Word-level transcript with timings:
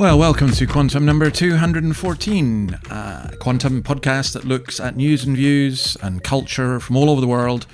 Well, 0.00 0.18
welcome 0.18 0.50
to 0.52 0.66
Quantum 0.66 1.04
number 1.04 1.30
214, 1.30 2.78
a 2.90 3.36
Quantum 3.38 3.82
podcast 3.82 4.32
that 4.32 4.46
looks 4.46 4.80
at 4.80 4.96
news 4.96 5.24
and 5.24 5.36
views 5.36 5.94
and 6.02 6.24
culture 6.24 6.80
from 6.80 6.96
all 6.96 7.10
over 7.10 7.20
the 7.20 7.26
world 7.26 7.66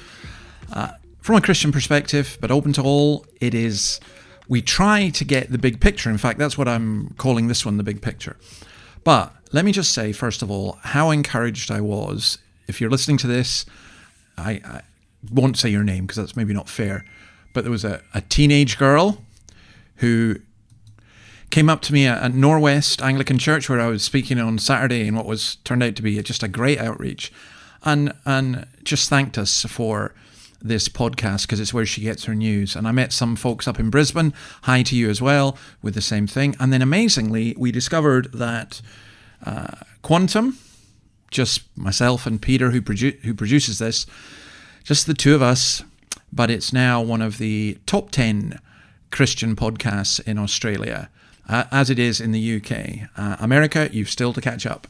uh, 0.73 0.89
from 1.21 1.37
a 1.37 1.41
Christian 1.41 1.71
perspective, 1.71 2.37
but 2.41 2.51
open 2.51 2.73
to 2.73 2.83
all. 2.83 3.25
It 3.41 3.55
is, 3.55 4.01
we 4.49 4.61
try 4.61 5.11
to 5.11 5.25
get 5.25 5.53
the 5.53 5.57
big 5.57 5.81
picture. 5.81 6.11
In 6.11 6.19
fact, 6.19 6.41
that's 6.41 6.59
what 6.59 6.67
I'm 6.67 7.11
calling 7.11 7.47
this 7.47 7.65
one 7.65 7.77
the 7.77 7.85
big 7.85 8.03
picture. 8.03 8.37
But 9.05 9.33
let 9.53 9.65
me 9.65 9.71
just 9.71 9.95
say, 9.95 10.11
first 10.11 10.43
of 10.43 10.51
all, 10.51 10.81
how 10.83 11.13
encouraged 11.13 11.71
I 11.71 11.81
was 11.81 12.39
if 12.67 12.81
you're 12.81 12.91
listening 12.91 13.19
to 13.19 13.29
this, 13.29 13.67
I, 14.37 14.61
I 14.65 14.83
won't 15.33 15.59
say 15.59 15.69
your 15.69 15.85
name 15.85 16.07
because 16.07 16.17
that's 16.17 16.35
maybe 16.35 16.53
not 16.53 16.69
fair, 16.69 17.05
but 17.53 17.63
there 17.63 17.71
was 17.71 17.85
a, 17.85 18.03
a 18.15 18.21
teenage 18.21 18.79
girl 18.79 19.23
who 19.99 20.41
came 21.57 21.71
up 21.71 21.81
to 21.81 21.95
me 21.95 22.07
at, 22.07 22.23
at 22.23 22.33
Norwest 22.33 23.01
Anglican 23.01 23.39
Church 23.39 23.71
where 23.71 23.81
I 23.81 23.87
was 23.87 24.03
speaking 24.03 24.39
on 24.39 24.59
Saturday 24.59 25.07
in 25.07 25.17
what 25.17 25.25
was 25.25 25.57
turned 25.65 25.83
out 25.83 25.97
to 25.97 26.03
be 26.03 26.23
just 26.23 26.43
a 26.43 26.49
great 26.49 26.79
outreach, 26.79 27.33
and 27.83 28.13
and 28.27 28.67
just 28.85 29.09
thanked 29.09 29.39
us 29.39 29.63
for 29.63 30.15
this 30.61 30.91
podcast 30.91 31.45
because 31.45 31.59
it's 31.59 31.73
where 31.73 31.87
she 31.87 32.03
gets 32.03 32.25
her 32.25 32.35
news. 32.35 32.77
And 32.77 32.87
I 32.87 32.93
met 32.93 33.11
some 33.11 33.37
folks 33.37 33.67
up 33.67 33.81
in 33.81 33.89
Brisbane. 33.89 34.35
Hi 34.65 34.83
to 34.83 34.95
you 34.95 35.09
as 35.09 35.23
well 35.23 35.57
with 35.81 35.95
the 35.95 36.03
same 36.03 36.27
thing. 36.27 36.55
And 36.61 36.75
then 36.75 36.83
amazingly, 36.83 37.55
we 37.57 37.73
discovered 37.73 38.35
that 38.35 38.83
uh, 39.43 39.77
Quantum 40.03 40.59
just 41.31 41.63
myself 41.75 42.27
and 42.27 42.43
Peter, 42.43 42.71
who, 42.71 42.83
produ- 42.83 43.19
who 43.21 43.33
produces 43.33 43.79
this, 43.79 44.05
just 44.85 45.07
the 45.07 45.15
two 45.15 45.35
of 45.35 45.41
us. 45.41 45.83
But 46.31 46.51
it's 46.51 46.71
now 46.71 47.01
one 47.01 47.23
of 47.23 47.39
the 47.39 47.79
top 47.87 48.11
10 48.11 48.59
Christian 49.11 49.57
podcasts 49.57 50.21
in 50.29 50.37
Australia, 50.37 51.09
uh, 51.49 51.65
as 51.71 51.91
it 51.91 51.99
is 51.99 52.21
in 52.21 52.33
the 52.33 52.57
UK. 52.57 53.09
Uh, 53.17 53.37
America, 53.41 53.89
you've 53.93 54.11
still 54.11 54.33
to 54.33 54.41
catch 54.41 54.67
up. 54.67 54.87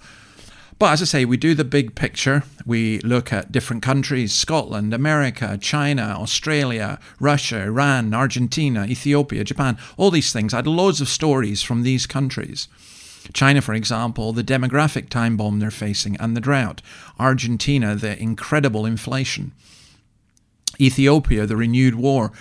But 0.79 0.93
as 0.93 1.03
I 1.03 1.07
say, 1.07 1.25
we 1.25 1.39
do 1.39 1.55
the 1.55 1.65
big 1.65 1.95
picture. 1.95 2.43
We 2.67 2.99
look 3.01 3.33
at 3.33 3.51
different 3.51 3.83
countries 3.83 4.35
Scotland, 4.35 4.93
America, 4.93 5.59
China, 5.61 6.17
Australia, 6.21 6.99
Russia, 7.19 7.63
Iran, 7.63 8.13
Argentina, 8.13 8.85
Ethiopia, 8.85 9.43
Japan, 9.43 9.79
all 9.97 10.11
these 10.11 10.33
things. 10.33 10.53
I 10.53 10.59
had 10.59 10.67
loads 10.67 11.01
of 11.01 11.09
stories 11.09 11.63
from 11.63 11.83
these 11.83 12.07
countries. 12.07 12.69
China, 13.33 13.63
for 13.63 13.75
example, 13.75 14.33
the 14.33 14.45
demographic 14.45 15.09
time 15.09 15.37
bomb 15.37 15.59
they're 15.59 15.71
facing 15.71 16.17
and 16.17 16.37
the 16.37 16.41
drought. 16.41 16.83
Argentina, 17.19 17.95
the 17.95 18.21
incredible 18.21 18.85
inflation. 18.85 19.53
Ethiopia, 20.79 21.47
the 21.47 21.57
renewed 21.57 21.95
war. 21.95 22.33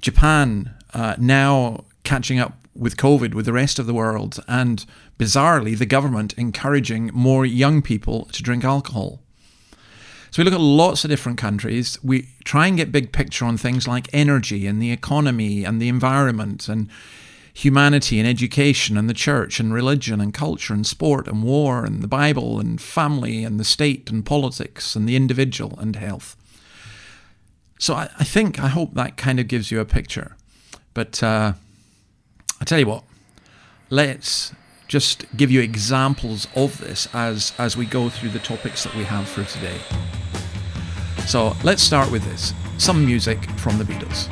Japan, 0.00 0.74
uh, 0.94 1.14
now 1.18 1.84
catching 2.04 2.38
up 2.38 2.65
with 2.78 2.96
COVID 2.96 3.34
with 3.34 3.46
the 3.46 3.52
rest 3.52 3.78
of 3.78 3.86
the 3.86 3.94
world. 3.94 4.38
And 4.46 4.84
bizarrely, 5.18 5.76
the 5.76 5.86
government 5.86 6.34
encouraging 6.34 7.10
more 7.12 7.46
young 7.46 7.82
people 7.82 8.26
to 8.32 8.42
drink 8.42 8.64
alcohol. 8.64 9.20
So 10.30 10.42
we 10.42 10.44
look 10.44 10.54
at 10.54 10.60
lots 10.60 11.04
of 11.04 11.10
different 11.10 11.38
countries. 11.38 11.98
We 12.02 12.28
try 12.44 12.66
and 12.66 12.76
get 12.76 12.92
big 12.92 13.12
picture 13.12 13.44
on 13.44 13.56
things 13.56 13.88
like 13.88 14.08
energy 14.12 14.66
and 14.66 14.82
the 14.82 14.92
economy 14.92 15.64
and 15.64 15.80
the 15.80 15.88
environment 15.88 16.68
and 16.68 16.88
humanity 17.54 18.18
and 18.18 18.28
education 18.28 18.98
and 18.98 19.08
the 19.08 19.14
church 19.14 19.58
and 19.58 19.72
religion 19.72 20.20
and 20.20 20.34
culture 20.34 20.74
and 20.74 20.86
sport 20.86 21.26
and 21.26 21.42
war 21.42 21.86
and 21.86 22.02
the 22.02 22.08
Bible 22.08 22.60
and 22.60 22.82
family 22.82 23.44
and 23.44 23.58
the 23.58 23.64
state 23.64 24.10
and 24.10 24.26
politics 24.26 24.94
and 24.94 25.08
the 25.08 25.16
individual 25.16 25.78
and 25.78 25.96
health. 25.96 26.36
So 27.78 27.94
I, 27.94 28.10
I 28.18 28.24
think, 28.24 28.60
I 28.60 28.68
hope 28.68 28.92
that 28.92 29.16
kind 29.16 29.40
of 29.40 29.48
gives 29.48 29.70
you 29.70 29.80
a 29.80 29.86
picture. 29.86 30.36
But 30.92 31.22
uh, 31.22 31.54
I 32.60 32.64
tell 32.64 32.78
you 32.78 32.86
what, 32.86 33.04
let's 33.90 34.52
just 34.88 35.24
give 35.36 35.50
you 35.50 35.60
examples 35.60 36.46
of 36.54 36.78
this 36.78 37.08
as, 37.12 37.52
as 37.58 37.76
we 37.76 37.86
go 37.86 38.08
through 38.08 38.30
the 38.30 38.38
topics 38.38 38.84
that 38.84 38.94
we 38.94 39.04
have 39.04 39.28
for 39.28 39.44
today. 39.44 39.78
So 41.26 41.56
let's 41.64 41.82
start 41.82 42.10
with 42.10 42.24
this 42.24 42.54
some 42.78 43.04
music 43.04 43.42
from 43.58 43.78
the 43.78 43.84
Beatles. 43.84 44.28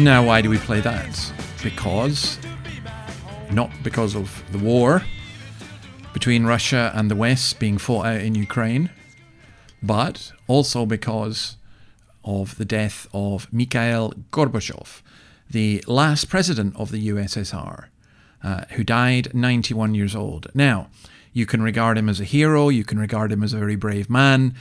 Now, 0.00 0.24
why 0.24 0.42
do 0.42 0.48
we 0.48 0.58
play 0.58 0.80
that? 0.82 1.32
Because, 1.60 2.38
not 3.50 3.72
because 3.82 4.14
of 4.14 4.44
the 4.52 4.58
war 4.58 5.02
between 6.12 6.46
Russia 6.46 6.92
and 6.94 7.10
the 7.10 7.16
West 7.16 7.58
being 7.58 7.78
fought 7.78 8.06
out 8.06 8.20
in 8.20 8.36
Ukraine, 8.36 8.90
but 9.82 10.30
also 10.46 10.86
because 10.86 11.56
of 12.24 12.56
the 12.58 12.64
death 12.64 13.08
of 13.12 13.52
Mikhail 13.52 14.12
Gorbachev, 14.30 15.02
the 15.50 15.82
last 15.88 16.28
president 16.28 16.76
of 16.76 16.92
the 16.92 17.08
USSR, 17.08 17.86
uh, 18.44 18.64
who 18.70 18.84
died 18.84 19.34
91 19.34 19.96
years 19.96 20.14
old. 20.14 20.46
Now, 20.54 20.90
you 21.32 21.44
can 21.44 21.60
regard 21.60 21.98
him 21.98 22.08
as 22.08 22.20
a 22.20 22.24
hero, 22.24 22.68
you 22.68 22.84
can 22.84 23.00
regard 23.00 23.32
him 23.32 23.42
as 23.42 23.52
a 23.52 23.58
very 23.58 23.74
brave 23.74 24.08
man, 24.08 24.54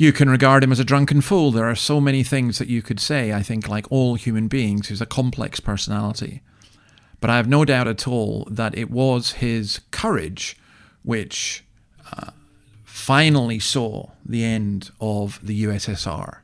you 0.00 0.14
can 0.14 0.30
regard 0.30 0.64
him 0.64 0.72
as 0.72 0.80
a 0.80 0.84
drunken 0.84 1.20
fool. 1.20 1.50
There 1.50 1.68
are 1.68 1.74
so 1.74 2.00
many 2.00 2.22
things 2.22 2.56
that 2.56 2.68
you 2.68 2.80
could 2.80 2.98
say, 2.98 3.34
I 3.34 3.42
think, 3.42 3.68
like 3.68 3.84
all 3.92 4.14
human 4.14 4.48
beings, 4.48 4.88
he's 4.88 5.02
a 5.02 5.06
complex 5.06 5.60
personality. 5.60 6.40
But 7.20 7.28
I 7.28 7.36
have 7.36 7.46
no 7.46 7.66
doubt 7.66 7.86
at 7.86 8.08
all 8.08 8.48
that 8.50 8.74
it 8.78 8.90
was 8.90 9.32
his 9.32 9.82
courage 9.90 10.56
which 11.02 11.64
uh, 12.16 12.30
finally 12.82 13.58
saw 13.58 14.08
the 14.24 14.42
end 14.42 14.90
of 15.02 15.38
the 15.42 15.64
USSR. 15.64 16.38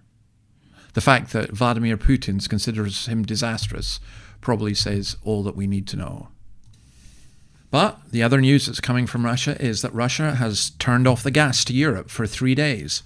The 0.93 1.00
fact 1.00 1.33
that 1.33 1.53
Vladimir 1.53 1.97
Putin 1.97 2.47
considers 2.47 3.06
him 3.06 3.22
disastrous 3.22 4.00
probably 4.43 4.75
says 4.75 5.16
all 5.25 5.43
that 5.45 5.56
we 5.56 5.66
need 5.66 5.89
to 5.89 5.97
know. 5.97 6.28
But 7.71 8.00
the 8.11 8.22
other 8.22 8.43
news 8.43 8.66
that's 8.66 8.81
coming 8.81 9.06
from 9.06 9.25
Russia 9.25 9.56
is 9.59 9.81
that 9.81 9.95
Russia 9.95 10.34
has 10.34 10.71
turned 10.78 11.09
off 11.09 11.22
the 11.22 11.31
gas 11.31 11.65
to 11.65 11.72
Europe 11.72 12.11
for 12.11 12.27
three 12.27 12.55
days. 12.55 13.03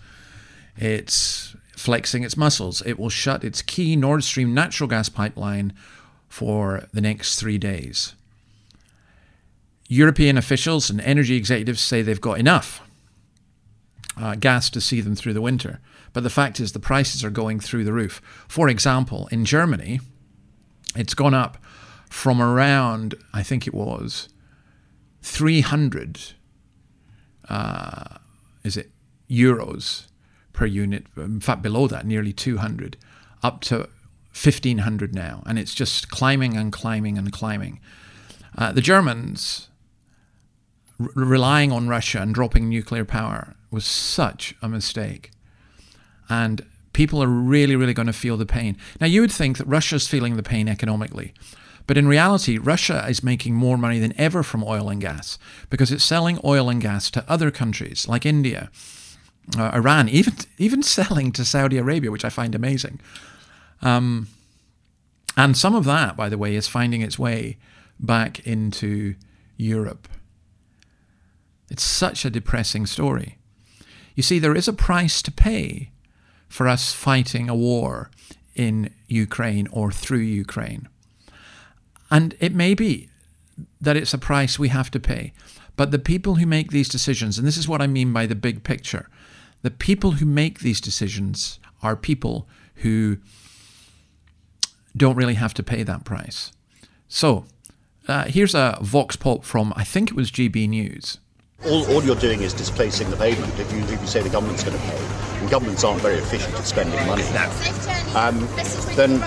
It's 0.77 1.55
flexing 1.77 2.23
its 2.23 2.37
muscles. 2.37 2.83
It 2.85 2.99
will 2.99 3.09
shut 3.09 3.43
its 3.43 3.63
key 3.63 3.97
Nord 3.97 4.23
Stream 4.23 4.55
natural 4.55 4.89
gas 4.89 5.09
pipeline 5.09 5.73
for 6.29 6.85
the 6.93 7.01
next 7.01 7.39
three 7.39 7.59
days. 7.59 8.15
European 9.89 10.39
officials 10.39 10.89
and 10.91 11.01
energy 11.01 11.37
executives 11.37 11.81
say 11.81 12.03
they've 12.03 12.21
got 12.21 12.39
enough 12.39 12.81
uh, 14.17 14.37
gas 14.37 14.71
to 14.71 14.81
see 14.81 15.01
them 15.01 15.17
through 15.17 15.33
the 15.33 15.41
winter. 15.41 15.81
But 16.13 16.23
the 16.23 16.31
fact 16.31 16.61
is, 16.61 16.73
the 16.73 16.81
prices 16.81 17.25
are 17.25 17.31
going 17.31 17.61
through 17.61 17.85
the 17.85 17.93
roof. 17.93 18.21
For 18.47 18.69
example, 18.69 19.29
in 19.33 19.45
Germany, 19.45 20.01
it's 20.95 21.15
gone 21.15 21.35
up 21.35 21.59
from 22.09 22.43
around, 22.43 23.15
I 23.33 23.43
think 23.43 23.67
it 23.67 23.75
was, 23.75 24.29
300, 25.23 26.21
uh, 27.49 28.17
is 28.65 28.77
it, 28.77 28.91
euros 29.29 30.07
per 30.61 30.67
unit, 30.67 31.07
in 31.17 31.41
fact, 31.41 31.63
below 31.63 31.87
that, 31.87 32.05
nearly 32.07 32.35
200, 32.35 32.99
up 33.43 33.63
to 33.63 33.77
1500 34.35 35.15
now. 35.15 35.43
And 35.47 35.59
it's 35.59 35.75
just 35.75 36.11
climbing 36.11 36.55
and 36.55 36.71
climbing 36.71 37.17
and 37.17 37.33
climbing. 37.33 37.81
Uh, 38.59 38.71
the 38.71 38.83
Germans 38.83 39.69
r- 41.01 41.09
relying 41.15 41.73
on 41.73 41.89
Russia 41.89 42.21
and 42.21 42.35
dropping 42.35 42.69
nuclear 42.69 43.07
power 43.07 43.57
was 43.71 43.87
such 43.87 44.55
a 44.61 44.69
mistake. 44.69 45.31
And 46.29 46.67
people 46.93 47.23
are 47.23 47.27
really, 47.27 47.75
really 47.75 47.95
going 47.95 48.05
to 48.05 48.13
feel 48.13 48.37
the 48.37 48.45
pain. 48.45 48.77
Now, 49.01 49.07
you 49.07 49.23
would 49.23 49.33
think 49.33 49.57
that 49.57 49.67
Russia's 49.67 50.09
feeling 50.09 50.37
the 50.37 50.43
pain 50.43 50.69
economically. 50.69 51.33
But 51.87 51.97
in 51.97 52.07
reality, 52.07 52.59
Russia 52.59 53.07
is 53.09 53.25
making 53.25 53.55
more 53.55 53.79
money 53.79 53.99
than 53.99 54.13
ever 54.21 54.43
from 54.43 54.63
oil 54.63 54.91
and 54.91 55.01
gas 55.01 55.39
because 55.71 55.91
it's 55.91 56.05
selling 56.05 56.39
oil 56.45 56.69
and 56.69 56.83
gas 56.83 57.11
to 57.13 57.25
other 57.27 57.51
countries 57.51 58.07
like 58.07 58.27
India, 58.27 58.71
uh, 59.59 59.71
Iran, 59.75 60.09
even 60.09 60.35
even 60.59 60.83
selling 60.83 61.33
to 61.33 61.45
Saudi 61.45 61.79
Arabia, 61.79 62.11
which 62.11 62.25
I 62.25 62.31
find 62.31 62.55
amazing. 62.55 63.01
Um, 63.83 64.29
and 65.37 65.57
some 65.57 65.75
of 65.75 65.85
that, 65.85 66.17
by 66.17 66.29
the 66.29 66.39
way, 66.39 66.55
is 66.55 66.69
finding 66.69 67.01
its 67.03 67.19
way 67.19 67.57
back 67.99 68.41
into 68.47 69.15
Europe. 69.57 70.09
It's 71.71 71.83
such 71.83 72.25
a 72.25 72.31
depressing 72.31 72.87
story. 72.87 73.39
You 74.17 74.23
see, 74.23 74.39
there 74.39 74.57
is 74.57 74.69
a 74.69 74.73
price 74.73 75.23
to 75.23 75.31
pay 75.31 75.93
for 76.49 76.67
us 76.67 76.93
fighting 76.93 77.49
a 77.49 77.55
war 77.55 78.11
in 78.55 78.93
Ukraine 79.07 79.69
or 79.71 79.93
through 79.93 80.19
Ukraine. 80.19 80.89
And 82.11 82.35
it 82.41 82.53
may 82.53 82.75
be 82.75 83.09
that 83.81 83.97
it's 83.97 84.13
a 84.13 84.19
price 84.19 84.59
we 84.59 84.69
have 84.69 84.91
to 84.91 85.01
pay. 85.01 85.33
But 85.77 85.93
the 85.93 85.99
people 85.99 86.35
who 86.35 86.47
make 86.47 86.71
these 86.71 86.89
decisions, 86.89 87.39
and 87.39 87.47
this 87.47 87.57
is 87.57 87.69
what 87.69 87.81
I 87.81 87.87
mean 87.87 88.13
by 88.13 88.27
the 88.27 88.35
big 88.35 88.65
picture, 88.65 89.09
the 89.63 89.71
people 89.71 90.13
who 90.13 90.27
make 90.27 90.61
these 90.61 90.81
decisions 90.81 91.59
are 91.83 91.97
people 91.97 92.49
who 92.77 93.19
don't 94.97 95.17
really 95.17 95.35
have 95.35 95.55
to 95.55 95.63
pay 95.63 95.83
that 95.83 96.05
price. 96.05 96.53
So 97.09 97.45
uh, 98.09 98.25
here's 98.25 98.55
a 98.55 98.79
vox 98.81 99.17
pop 99.17 99.45
from, 99.45 99.73
I 99.77 99.85
think 99.85 100.11
it 100.11 100.17
was 100.17 100.31
GB 100.31 100.69
News. 100.69 101.19
All, 101.67 101.85
all 101.93 102.03
you're 102.03 102.17
doing 102.17 102.41
is 102.41 102.55
displacing 102.55 103.11
the 103.11 103.17
payment 103.17 103.59
if 103.59 103.71
you, 103.71 103.81
if 103.81 104.01
you 104.01 104.07
say 104.07 104.23
the 104.23 104.31
government's 104.31 104.65
going 104.65 104.79
to 104.79 104.83
pay. 104.83 104.97
And 105.41 105.51
governments 105.51 105.85
aren't 105.85 106.01
very 106.01 106.17
efficient 106.17 106.55
at 106.55 106.65
spending 106.65 106.99
money. 107.07 107.23
Um, 108.15 108.49
then 108.97 109.21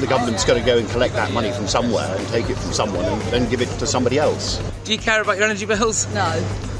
the 0.00 0.06
government's 0.08 0.44
got 0.44 0.54
to 0.54 0.60
go 0.62 0.78
and 0.78 0.88
collect 0.90 1.14
that 1.14 1.32
money 1.32 1.52
from 1.52 1.68
somewhere 1.68 2.16
and 2.16 2.26
take 2.28 2.50
it 2.50 2.56
from 2.56 2.72
someone 2.72 3.04
and 3.04 3.22
then 3.22 3.48
give 3.48 3.60
it 3.60 3.68
to 3.78 3.86
somebody 3.86 4.18
else. 4.18 4.60
Do 4.84 4.92
you 4.92 4.98
care 4.98 5.22
about 5.22 5.36
your 5.36 5.44
energy 5.44 5.64
bills? 5.64 6.12
No. 6.12 6.24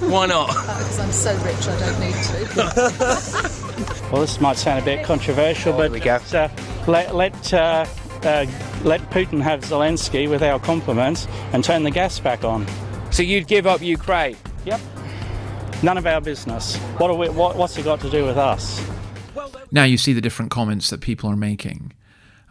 Why 0.09 0.27
not? 0.27 0.49
Because 0.81 0.99
I'm 0.99 1.13
so 1.13 1.37
rich 1.45 1.69
I 1.69 1.79
don't 1.79 2.01
need 2.01 2.15
to. 2.15 4.11
well, 4.13 4.23
this 4.23 4.41
might 4.41 4.57
sound 4.57 4.83
a 4.83 4.85
bit 4.85 5.05
controversial, 5.05 5.73
but 5.73 5.93
uh, 6.35 6.49
let, 6.89 7.15
let, 7.15 7.55
uh, 7.55 7.87
uh, 8.25 8.47
let 8.83 9.01
Putin 9.11 9.41
have 9.41 9.61
Zelensky 9.61 10.29
with 10.29 10.43
our 10.43 10.59
compliments 10.59 11.29
and 11.53 11.63
turn 11.63 11.85
the 11.85 11.93
gas 11.93 12.19
back 12.19 12.43
on. 12.43 12.67
So 13.13 13.23
you'd 13.23 13.47
give 13.47 13.67
up 13.67 13.83
Ukraine? 13.83 14.37
Yep. 14.65 14.81
None 15.83 15.97
of 15.97 16.07
our 16.07 16.21
business. 16.21 16.77
What, 16.99 17.17
we, 17.19 17.29
what 17.31 17.57
what's 17.57 17.77
it 17.79 17.85
got 17.85 18.01
to 18.01 18.11
do 18.11 18.25
with 18.25 18.37
us? 18.37 18.85
Now 19.71 19.85
you 19.85 19.97
see 19.97 20.13
the 20.13 20.21
different 20.21 20.51
comments 20.51 20.91
that 20.91 21.01
people 21.01 21.31
are 21.31 21.37
making. 21.37 21.93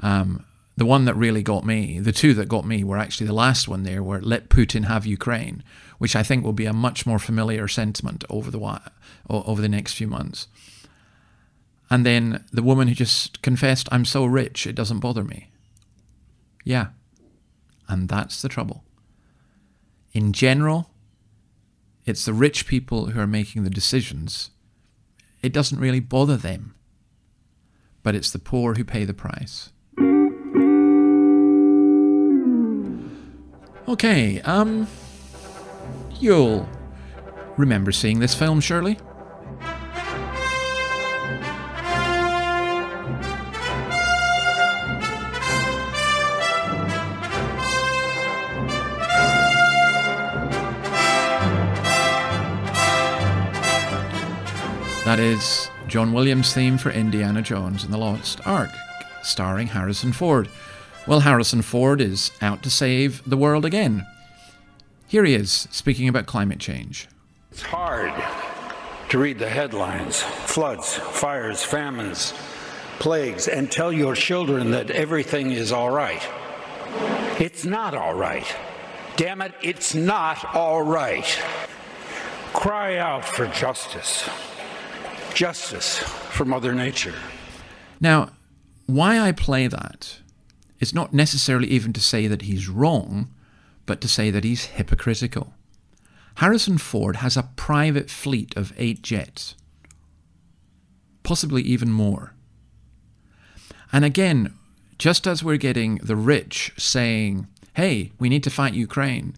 Um, 0.02 0.46
the 0.78 0.86
one 0.86 1.06
that 1.06 1.14
really 1.16 1.44
got 1.44 1.66
me, 1.66 2.00
the 2.00 2.14
two 2.14 2.34
that 2.36 2.48
got 2.48 2.66
me, 2.66 2.84
were 2.84 2.98
actually 2.98 3.28
the 3.28 3.34
last 3.34 3.68
one 3.68 3.84
there, 3.84 4.02
where 4.02 4.22
"Let 4.22 4.50
Putin 4.50 4.86
have 4.86 5.06
Ukraine," 5.06 5.62
which 5.98 6.16
I 6.16 6.24
think 6.24 6.44
will 6.44 6.54
be 6.54 6.66
a 6.66 6.74
much 6.74 7.06
more 7.06 7.20
familiar 7.20 7.68
sentiment 7.68 8.24
over 8.30 8.50
the 8.50 8.82
over 9.30 9.62
the 9.62 9.70
next 9.70 9.94
few 9.94 10.08
months. 10.08 10.48
And 11.92 12.06
then 12.06 12.46
the 12.52 12.64
woman 12.64 12.88
who 12.88 12.96
just 12.96 13.42
confessed, 13.42 13.90
"I'm 13.92 14.06
so 14.06 14.26
rich, 14.26 14.66
it 14.66 14.74
doesn't 14.74 15.00
bother 15.00 15.24
me." 15.24 15.52
Yeah, 16.64 16.88
and 17.88 18.08
that's 18.08 18.42
the 18.42 18.50
trouble. 18.50 18.84
In 20.14 20.32
general, 20.34 20.90
it's 22.10 22.26
the 22.26 22.34
rich 22.34 22.66
people 22.66 23.08
who 23.08 23.20
are 23.20 23.28
making 23.28 23.64
the 23.64 23.70
decisions. 23.70 24.50
It 25.44 25.54
doesn't 25.54 25.80
really 25.80 26.00
bother 26.00 26.38
them, 26.38 26.74
but 28.02 28.16
it's 28.16 28.32
the 28.32 28.40
poor 28.40 28.74
who 28.74 28.84
pay 28.84 29.06
the 29.06 29.14
price. 29.14 29.70
Okay, 33.88 34.42
um, 34.42 34.88
you'll 36.20 36.68
remember 37.58 37.92
seeing 37.92 38.20
this 38.20 38.34
film, 38.34 38.60
surely? 38.60 38.98
That 55.20 55.26
is 55.26 55.70
John 55.90 56.14
Williams' 56.14 56.54
theme 56.54 56.78
for 56.78 56.92
Indiana 56.92 57.42
Jones 57.42 57.84
and 57.84 57.94
the 57.94 57.98
Lost 57.98 58.40
Ark, 58.48 58.70
starring 59.22 59.68
Harrison 59.68 60.14
Ford. 60.14 60.48
Well, 61.06 61.20
Harrison 61.20 61.62
Ford 61.62 62.00
is 62.00 62.32
out 62.42 62.64
to 62.64 62.70
save 62.70 63.22
the 63.30 63.36
world 63.36 63.66
again. 63.66 64.08
Here 65.10 65.26
he 65.26 65.34
is, 65.34 65.68
speaking 65.72 66.08
about 66.08 66.26
climate 66.26 66.60
change. 66.60 67.10
It's 67.52 67.64
hard 67.64 68.14
to 69.10 69.20
read 69.20 69.40
the 69.40 69.50
headlines 69.50 70.22
floods, 70.22 70.94
fires, 70.96 71.62
famines, 71.64 72.34
plagues, 73.00 73.50
and 73.50 73.70
tell 73.70 73.92
your 73.92 74.16
children 74.16 74.72
that 74.72 74.90
everything 74.90 75.52
is 75.52 75.74
all 75.74 75.90
right. 75.90 76.26
It's 77.42 77.66
not 77.66 77.94
all 77.94 78.14
right. 78.14 78.48
Damn 79.18 79.42
it, 79.42 79.52
it's 79.62 79.94
not 79.94 80.56
all 80.56 80.82
right. 80.82 81.28
Cry 82.54 82.96
out 82.96 83.26
for 83.26 83.48
justice 83.48 84.30
justice 85.40 86.00
for 86.00 86.44
Mother 86.44 86.74
Nature. 86.74 87.16
Now, 88.02 88.32
why 88.88 89.18
I 89.18 89.32
play 89.32 89.68
that 89.68 90.20
is 90.82 90.94
not 90.94 91.14
necessarily 91.14 91.70
even 91.70 91.94
to 91.94 92.02
say 92.02 92.28
that 92.28 92.42
he's 92.42 92.68
wrong, 92.68 93.30
but 93.86 94.02
to 94.02 94.10
say 94.10 94.32
that 94.32 94.44
he's 94.44 94.66
hypocritical. 94.66 95.54
Harrison 96.36 96.78
Ford 96.78 97.16
has 97.24 97.38
a 97.38 97.50
private 97.56 98.10
fleet 98.10 98.54
of 98.58 98.74
eight 98.76 99.02
jets, 99.02 99.56
possibly 101.24 101.62
even 101.62 101.90
more. 101.90 102.34
And 103.94 104.04
again, 104.04 104.54
just 104.98 105.26
as 105.26 105.42
we're 105.42 105.56
getting 105.56 106.00
the 106.04 106.18
rich 106.18 106.74
saying, 106.76 107.48
hey, 107.76 108.12
we 108.20 108.28
need 108.28 108.44
to 108.44 108.50
fight 108.50 108.74
Ukraine, 108.74 109.38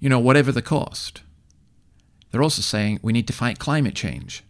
you 0.00 0.08
know, 0.08 0.18
whatever 0.18 0.50
the 0.50 0.62
cost, 0.62 1.20
they're 2.30 2.42
also 2.42 2.62
saying 2.62 3.00
we 3.02 3.12
need 3.12 3.26
to 3.26 3.34
fight 3.34 3.58
climate 3.58 3.94
change. 3.94 4.44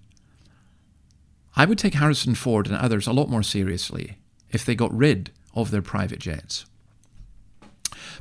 I 1.59 1.65
would 1.65 1.79
take 1.79 1.95
Harrison 1.95 2.37
Ford 2.37 2.69
and 2.69 2.77
others 2.77 3.09
a 3.09 3.13
lot 3.13 3.29
more 3.29 3.43
seriously 3.43 4.17
if 4.51 4.65
they 4.65 4.77
got 4.77 4.97
rid 4.97 5.33
of 5.55 5.73
their 5.73 5.83
private 5.83 6.21
jets. 6.21 6.65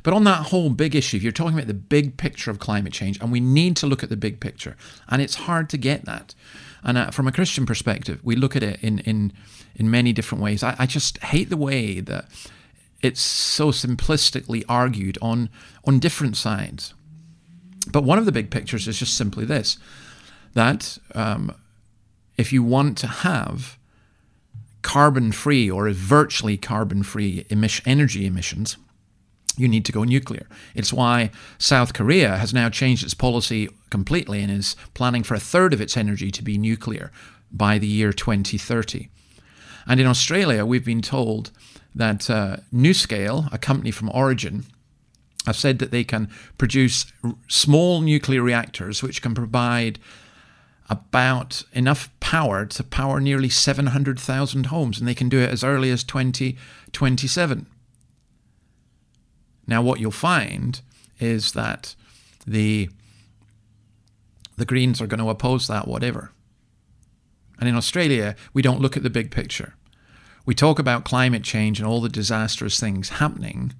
But 0.02 0.12
on 0.12 0.24
that 0.24 0.46
whole 0.46 0.70
big 0.70 0.96
issue, 0.96 1.18
you're 1.18 1.32
talking 1.32 1.54
about 1.54 1.68
the 1.68 1.74
big 1.74 2.16
picture 2.16 2.50
of 2.50 2.58
climate 2.58 2.92
change, 2.92 3.20
and 3.20 3.30
we 3.30 3.40
need 3.40 3.76
to 3.76 3.86
look 3.86 4.02
at 4.02 4.08
the 4.08 4.16
big 4.16 4.40
picture. 4.40 4.76
And 5.08 5.22
it's 5.22 5.36
hard 5.36 5.70
to 5.70 5.78
get 5.78 6.04
that. 6.04 6.34
And 6.82 6.98
uh, 6.98 7.10
from 7.10 7.28
a 7.28 7.32
Christian 7.32 7.64
perspective, 7.64 8.20
we 8.24 8.34
look 8.34 8.56
at 8.56 8.62
it 8.62 8.82
in, 8.82 8.98
in, 9.00 9.32
in 9.76 9.90
many 9.90 10.12
different 10.12 10.42
ways. 10.42 10.62
I, 10.64 10.74
I 10.78 10.86
just 10.86 11.18
hate 11.18 11.48
the 11.48 11.56
way 11.56 12.00
that 12.00 12.26
it's 13.02 13.20
so 13.20 13.70
simplistically 13.70 14.64
argued 14.68 15.16
on, 15.22 15.48
on 15.84 16.00
different 16.00 16.36
sides. 16.36 16.92
But 17.92 18.02
one 18.02 18.18
of 18.18 18.26
the 18.26 18.32
big 18.32 18.50
pictures 18.50 18.88
is 18.88 18.98
just 18.98 19.16
simply 19.16 19.44
this 19.44 19.78
that 20.54 20.98
um, 21.14 21.54
if 22.38 22.52
you 22.52 22.62
want 22.62 22.96
to 22.98 23.06
have 23.08 23.76
carbon 24.82 25.32
free 25.32 25.70
or 25.70 25.90
virtually 25.90 26.56
carbon 26.56 27.02
free 27.02 27.44
emission, 27.50 27.86
energy 27.86 28.24
emissions, 28.26 28.76
you 29.56 29.66
need 29.66 29.84
to 29.84 29.92
go 29.92 30.04
nuclear. 30.04 30.46
It's 30.74 30.92
why 30.92 31.30
South 31.58 31.92
Korea 31.92 32.36
has 32.36 32.54
now 32.54 32.68
changed 32.68 33.04
its 33.04 33.12
policy 33.12 33.68
completely 33.90 34.40
and 34.40 34.52
is 34.52 34.76
planning 34.94 35.24
for 35.24 35.34
a 35.34 35.40
third 35.40 35.74
of 35.74 35.80
its 35.80 35.96
energy 35.96 36.30
to 36.30 36.42
be 36.42 36.56
nuclear 36.56 37.10
by 37.50 37.78
the 37.78 37.88
year 37.88 38.12
2030. 38.12 39.08
And 39.86 39.98
in 39.98 40.06
Australia, 40.06 40.64
we've 40.64 40.84
been 40.84 41.02
told 41.02 41.50
that 41.94 42.30
uh, 42.30 42.58
NuScale, 42.72 43.52
a 43.52 43.58
company 43.58 43.90
from 43.90 44.10
Oregon, 44.14 44.64
have 45.46 45.56
said 45.56 45.78
that 45.80 45.90
they 45.90 46.04
can 46.04 46.28
produce 46.58 47.10
small 47.48 48.00
nuclear 48.00 48.42
reactors 48.42 49.02
which 49.02 49.22
can 49.22 49.34
provide 49.34 49.98
about 50.88 51.64
enough 51.72 52.10
power 52.20 52.64
to 52.64 52.82
power 52.82 53.20
nearly 53.20 53.48
700,000 53.48 54.66
homes, 54.66 54.98
and 54.98 55.06
they 55.06 55.14
can 55.14 55.28
do 55.28 55.38
it 55.38 55.50
as 55.50 55.62
early 55.62 55.90
as 55.90 56.02
2027. 56.04 57.66
Now, 59.66 59.82
what 59.82 60.00
you'll 60.00 60.10
find 60.10 60.80
is 61.20 61.52
that 61.52 61.94
the 62.46 62.88
the 64.56 64.64
Greens 64.64 65.00
are 65.00 65.06
going 65.06 65.20
to 65.20 65.30
oppose 65.30 65.68
that, 65.68 65.86
whatever. 65.86 66.32
And 67.60 67.68
in 67.68 67.76
Australia, 67.76 68.34
we 68.52 68.60
don't 68.60 68.80
look 68.80 68.96
at 68.96 69.04
the 69.04 69.10
big 69.10 69.30
picture. 69.30 69.74
We 70.46 70.54
talk 70.54 70.80
about 70.80 71.04
climate 71.04 71.44
change 71.44 71.78
and 71.78 71.86
all 71.86 72.00
the 72.00 72.08
disastrous 72.08 72.80
things 72.80 73.08
happening, 73.10 73.72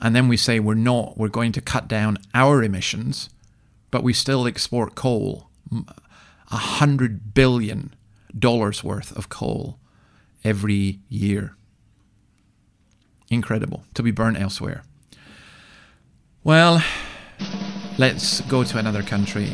and 0.00 0.14
then 0.14 0.28
we 0.28 0.36
say 0.36 0.60
we're 0.60 0.74
not, 0.74 1.18
we're 1.18 1.28
going 1.28 1.50
to 1.52 1.60
cut 1.60 1.88
down 1.88 2.18
our 2.32 2.62
emissions, 2.62 3.28
but 3.90 4.04
we 4.04 4.12
still 4.12 4.46
export 4.46 4.94
coal 4.94 5.48
a 6.50 6.56
hundred 6.56 7.34
billion 7.34 7.94
dollars 8.36 8.82
worth 8.84 9.16
of 9.16 9.28
coal 9.28 9.78
every 10.44 11.00
year. 11.08 11.56
Incredible 13.30 13.84
to 13.94 14.02
be 14.02 14.10
burnt 14.10 14.40
elsewhere. 14.40 14.82
Well, 16.44 16.82
let's 17.98 18.40
go 18.42 18.64
to 18.64 18.78
another 18.78 19.02
country. 19.02 19.52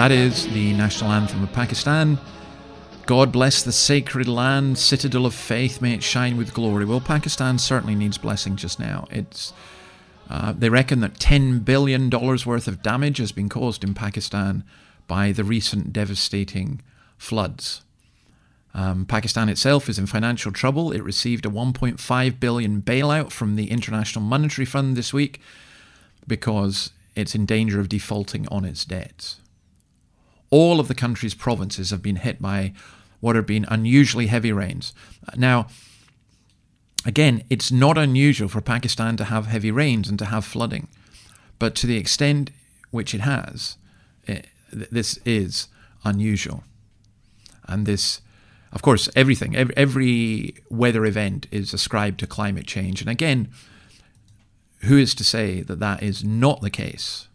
That 0.00 0.12
is 0.12 0.50
the 0.54 0.72
national 0.72 1.12
anthem 1.12 1.42
of 1.42 1.52
Pakistan. 1.52 2.18
God 3.04 3.30
bless 3.30 3.62
the 3.62 3.70
sacred 3.70 4.26
land, 4.26 4.78
citadel 4.78 5.26
of 5.26 5.34
faith, 5.34 5.82
may 5.82 5.92
it 5.92 6.02
shine 6.02 6.38
with 6.38 6.54
glory. 6.54 6.86
Well, 6.86 7.02
Pakistan 7.02 7.58
certainly 7.58 7.94
needs 7.94 8.16
blessing 8.16 8.56
just 8.56 8.80
now. 8.80 9.06
It's 9.10 9.52
uh, 10.30 10.54
they 10.56 10.70
reckon 10.70 11.00
that 11.00 11.18
$10 11.18 11.66
billion 11.66 12.08
worth 12.08 12.66
of 12.66 12.82
damage 12.82 13.18
has 13.18 13.30
been 13.30 13.50
caused 13.50 13.84
in 13.84 13.92
Pakistan 13.92 14.64
by 15.06 15.32
the 15.32 15.44
recent 15.44 15.92
devastating 15.92 16.80
floods. 17.18 17.82
Um, 18.72 19.04
Pakistan 19.04 19.50
itself 19.50 19.86
is 19.86 19.98
in 19.98 20.06
financial 20.06 20.50
trouble. 20.50 20.92
It 20.92 21.04
received 21.04 21.44
a 21.44 21.50
1.5 21.50 22.40
billion 22.40 22.80
bailout 22.80 23.32
from 23.32 23.56
the 23.56 23.70
International 23.70 24.24
Monetary 24.24 24.64
Fund 24.64 24.96
this 24.96 25.12
week 25.12 25.42
because 26.26 26.88
it's 27.14 27.34
in 27.34 27.44
danger 27.44 27.80
of 27.80 27.90
defaulting 27.90 28.48
on 28.48 28.64
its 28.64 28.86
debts. 28.86 29.40
All 30.50 30.80
of 30.80 30.88
the 30.88 30.94
country's 30.94 31.34
provinces 31.34 31.90
have 31.90 32.02
been 32.02 32.16
hit 32.16 32.42
by 32.42 32.72
what 33.20 33.36
have 33.36 33.46
been 33.46 33.66
unusually 33.68 34.26
heavy 34.26 34.52
rains. 34.52 34.92
Now, 35.36 35.68
again, 37.04 37.44
it's 37.50 37.70
not 37.70 37.96
unusual 37.96 38.48
for 38.48 38.60
Pakistan 38.60 39.16
to 39.18 39.24
have 39.24 39.46
heavy 39.46 39.70
rains 39.70 40.08
and 40.08 40.18
to 40.18 40.26
have 40.26 40.44
flooding, 40.44 40.88
but 41.58 41.74
to 41.76 41.86
the 41.86 41.96
extent 41.96 42.50
which 42.90 43.14
it 43.14 43.20
has, 43.20 43.76
it, 44.24 44.46
eh, 44.72 44.84
this 44.90 45.18
is 45.24 45.68
unusual. 46.04 46.64
And 47.66 47.86
this, 47.86 48.20
of 48.72 48.82
course, 48.82 49.08
everything, 49.14 49.54
every, 49.54 49.76
every 49.76 50.54
weather 50.68 51.04
event 51.04 51.46
is 51.50 51.74
ascribed 51.74 52.18
to 52.20 52.26
climate 52.26 52.66
change. 52.66 53.00
And 53.00 53.10
again, 53.10 53.48
who 54.82 54.96
is 54.96 55.14
to 55.16 55.24
say 55.24 55.60
that 55.62 55.78
that 55.80 56.02
is 56.02 56.24
not 56.24 56.62
the 56.62 56.70
case? 56.70 57.28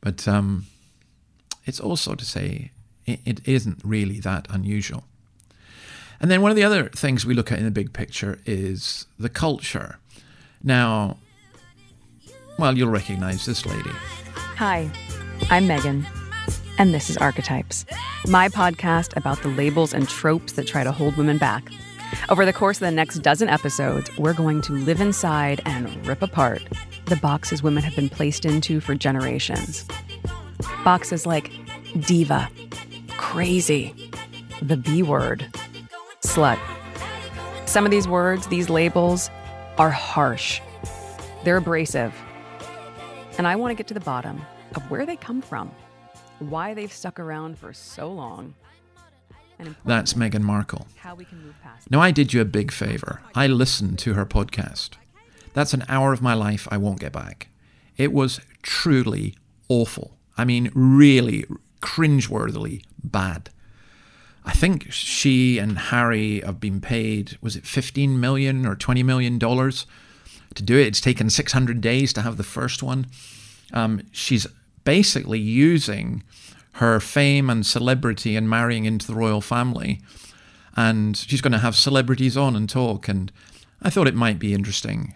But 0.00 0.28
um, 0.28 0.66
it's 1.64 1.80
also 1.80 2.14
to 2.14 2.24
say 2.24 2.70
it, 3.06 3.40
isn't 3.46 3.80
really 3.84 4.20
that 4.20 4.46
unusual. 4.50 5.04
And 6.20 6.30
then 6.30 6.42
one 6.42 6.50
of 6.50 6.56
the 6.56 6.64
other 6.64 6.88
things 6.88 7.26
we 7.26 7.34
look 7.34 7.52
at 7.52 7.58
in 7.58 7.64
the 7.64 7.70
big 7.70 7.92
picture 7.92 8.38
is 8.46 9.06
the 9.18 9.28
culture. 9.28 9.98
Now, 10.62 11.18
well, 12.58 12.76
you'll 12.76 12.88
recognize 12.90 13.44
this 13.44 13.66
lady. 13.66 13.90
Hi, 14.34 14.90
I'm 15.50 15.66
Megan, 15.66 16.06
and 16.78 16.94
this 16.94 17.10
is 17.10 17.16
Archetypes, 17.16 17.84
my 18.26 18.48
podcast 18.48 19.16
about 19.16 19.42
the 19.42 19.48
labels 19.48 19.92
and 19.92 20.08
tropes 20.08 20.52
that 20.52 20.66
try 20.66 20.84
to 20.84 20.92
hold 20.92 21.16
women 21.16 21.38
back. 21.38 21.68
Over 22.28 22.46
the 22.46 22.52
course 22.52 22.76
of 22.76 22.86
the 22.86 22.92
next 22.92 23.18
dozen 23.18 23.48
episodes, 23.48 24.08
we're 24.16 24.34
going 24.34 24.62
to 24.62 24.72
live 24.72 25.00
inside 25.00 25.60
and 25.66 26.06
rip 26.06 26.22
apart 26.22 26.62
the 27.06 27.16
boxes 27.16 27.62
women 27.62 27.82
have 27.82 27.94
been 27.94 28.08
placed 28.08 28.44
into 28.44 28.80
for 28.80 28.94
generations. 28.94 29.86
Boxes 30.84 31.26
like 31.26 31.50
diva, 32.00 32.48
crazy, 33.16 34.10
the 34.62 34.76
B 34.76 35.02
word, 35.02 35.46
slut. 36.22 36.58
Some 37.66 37.84
of 37.84 37.90
these 37.90 38.06
words, 38.06 38.46
these 38.46 38.68
labels, 38.68 39.30
are 39.78 39.90
harsh. 39.90 40.60
They're 41.44 41.56
abrasive. 41.56 42.14
And 43.38 43.46
I 43.46 43.56
want 43.56 43.70
to 43.72 43.74
get 43.74 43.88
to 43.88 43.94
the 43.94 44.00
bottom 44.00 44.40
of 44.74 44.88
where 44.90 45.06
they 45.06 45.16
come 45.16 45.42
from, 45.42 45.70
why 46.38 46.74
they've 46.74 46.92
stuck 46.92 47.18
around 47.18 47.58
for 47.58 47.72
so 47.72 48.10
long. 48.10 48.54
That's 49.84 50.14
Meghan 50.14 50.42
Markle. 50.42 50.86
Now, 51.90 52.00
I 52.00 52.10
did 52.10 52.32
you 52.32 52.40
a 52.40 52.44
big 52.44 52.72
favor. 52.72 53.20
I 53.34 53.46
listened 53.46 53.98
to 54.00 54.14
her 54.14 54.26
podcast. 54.26 54.90
That's 55.52 55.74
an 55.74 55.84
hour 55.88 56.12
of 56.12 56.22
my 56.22 56.34
life 56.34 56.66
I 56.70 56.76
won't 56.76 57.00
get 57.00 57.12
back. 57.12 57.48
It 57.96 58.12
was 58.12 58.40
truly 58.62 59.36
awful. 59.68 60.16
I 60.36 60.44
mean, 60.44 60.70
really 60.74 61.44
cringeworthily 61.80 62.84
bad. 63.02 63.50
I 64.44 64.52
think 64.52 64.92
she 64.92 65.58
and 65.58 65.78
Harry 65.78 66.40
have 66.40 66.60
been 66.60 66.80
paid, 66.80 67.38
was 67.40 67.56
it 67.56 67.66
15 67.66 68.20
million 68.20 68.66
or 68.66 68.74
20 68.74 69.02
million 69.02 69.38
dollars 69.38 69.86
to 70.54 70.62
do 70.62 70.78
it? 70.78 70.86
It's 70.86 71.00
taken 71.00 71.30
600 71.30 71.80
days 71.80 72.12
to 72.12 72.22
have 72.22 72.36
the 72.36 72.42
first 72.42 72.82
one. 72.82 73.06
Um, 73.72 74.02
she's 74.12 74.46
basically 74.84 75.38
using 75.38 76.22
her 76.72 77.00
fame 77.00 77.48
and 77.48 77.64
celebrity 77.64 78.36
and 78.36 78.50
marrying 78.50 78.84
into 78.84 79.06
the 79.06 79.14
royal 79.14 79.40
family. 79.40 80.00
And 80.76 81.16
she's 81.16 81.40
going 81.40 81.52
to 81.52 81.58
have 81.58 81.76
celebrities 81.76 82.36
on 82.36 82.56
and 82.56 82.68
talk. 82.68 83.08
And 83.08 83.32
I 83.80 83.90
thought 83.90 84.08
it 84.08 84.14
might 84.14 84.38
be 84.38 84.52
interesting. 84.52 85.14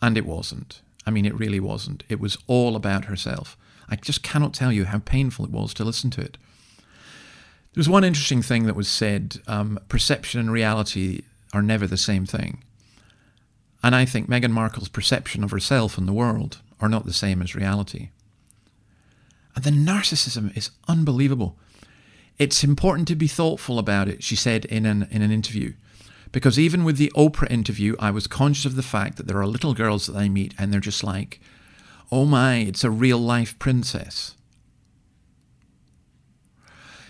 And 0.00 0.16
it 0.16 0.26
wasn't. 0.26 0.82
I 1.06 1.10
mean, 1.10 1.24
it 1.24 1.34
really 1.34 1.60
wasn't. 1.60 2.04
It 2.08 2.20
was 2.20 2.36
all 2.46 2.76
about 2.76 3.06
herself. 3.06 3.56
I 3.88 3.96
just 3.96 4.22
cannot 4.22 4.54
tell 4.54 4.72
you 4.72 4.84
how 4.84 4.98
painful 4.98 5.44
it 5.44 5.50
was 5.50 5.72
to 5.74 5.84
listen 5.84 6.10
to 6.10 6.20
it. 6.20 6.36
There 7.72 7.80
was 7.80 7.88
one 7.88 8.04
interesting 8.04 8.42
thing 8.42 8.64
that 8.64 8.76
was 8.76 8.88
said 8.88 9.40
um, 9.46 9.78
perception 9.88 10.40
and 10.40 10.50
reality 10.50 11.22
are 11.52 11.62
never 11.62 11.86
the 11.86 11.96
same 11.96 12.26
thing. 12.26 12.62
And 13.82 13.94
I 13.94 14.04
think 14.04 14.28
Meghan 14.28 14.50
Markle's 14.50 14.88
perception 14.88 15.44
of 15.44 15.50
herself 15.50 15.96
and 15.96 16.08
the 16.08 16.12
world 16.12 16.60
are 16.80 16.88
not 16.88 17.04
the 17.04 17.12
same 17.12 17.40
as 17.42 17.54
reality. 17.54 18.10
And 19.54 19.64
the 19.64 19.70
narcissism 19.70 20.56
is 20.56 20.70
unbelievable. 20.88 21.56
It's 22.38 22.64
important 22.64 23.08
to 23.08 23.16
be 23.16 23.26
thoughtful 23.26 23.78
about 23.78 24.08
it, 24.08 24.22
she 24.22 24.36
said 24.36 24.64
in 24.66 24.86
an, 24.86 25.08
in 25.10 25.22
an 25.22 25.30
interview. 25.30 25.72
Because 26.30 26.58
even 26.58 26.84
with 26.84 26.96
the 26.96 27.12
Oprah 27.16 27.50
interview, 27.50 27.96
I 27.98 28.10
was 28.10 28.26
conscious 28.26 28.66
of 28.66 28.76
the 28.76 28.82
fact 28.82 29.16
that 29.16 29.26
there 29.26 29.40
are 29.40 29.46
little 29.46 29.74
girls 29.74 30.06
that 30.06 30.16
I 30.16 30.28
meet 30.28 30.54
and 30.58 30.72
they're 30.72 30.80
just 30.80 31.02
like, 31.02 31.40
oh 32.10 32.24
my, 32.24 32.56
it's 32.56 32.84
a 32.84 32.90
real 32.90 33.18
life 33.18 33.58
princess. 33.58 34.34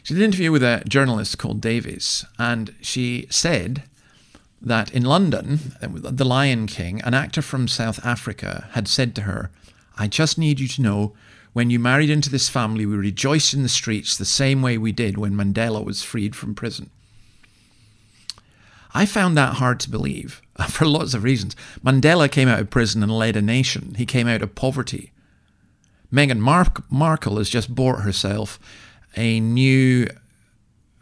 She 0.02 0.14
did 0.14 0.20
an 0.20 0.26
interview 0.26 0.50
with 0.50 0.62
a 0.62 0.82
journalist 0.88 1.38
called 1.38 1.60
Davies, 1.60 2.24
and 2.38 2.74
she 2.80 3.26
said 3.30 3.82
that 4.60 4.92
in 4.92 5.04
London, 5.04 5.74
The 5.80 6.24
Lion 6.24 6.66
King, 6.66 7.00
an 7.02 7.14
actor 7.14 7.42
from 7.42 7.68
South 7.68 8.04
Africa 8.04 8.68
had 8.72 8.88
said 8.88 9.14
to 9.16 9.22
her, 9.22 9.50
I 9.98 10.06
just 10.06 10.38
need 10.38 10.60
you 10.60 10.68
to 10.68 10.82
know 10.82 11.14
when 11.52 11.70
you 11.70 11.78
married 11.78 12.10
into 12.10 12.30
this 12.30 12.48
family, 12.48 12.86
we 12.86 12.96
rejoiced 12.96 13.52
in 13.52 13.62
the 13.62 13.68
streets 13.68 14.16
the 14.16 14.24
same 14.24 14.62
way 14.62 14.78
we 14.78 14.92
did 14.92 15.18
when 15.18 15.34
Mandela 15.34 15.84
was 15.84 16.02
freed 16.02 16.36
from 16.36 16.54
prison. 16.54 16.90
I 18.94 19.06
found 19.06 19.36
that 19.36 19.54
hard 19.54 19.80
to 19.80 19.90
believe 19.90 20.42
for 20.68 20.86
lots 20.86 21.14
of 21.14 21.24
reasons. 21.24 21.54
Mandela 21.84 22.30
came 22.30 22.48
out 22.48 22.60
of 22.60 22.70
prison 22.70 23.02
and 23.02 23.16
led 23.16 23.36
a 23.36 23.42
nation, 23.42 23.94
he 23.96 24.06
came 24.06 24.28
out 24.28 24.42
of 24.42 24.54
poverty. 24.54 25.12
Meghan 26.12 26.38
Mark- 26.38 26.90
Markle 26.90 27.36
has 27.36 27.50
just 27.50 27.74
bought 27.74 28.00
herself 28.00 28.58
a 29.16 29.40
new 29.40 30.08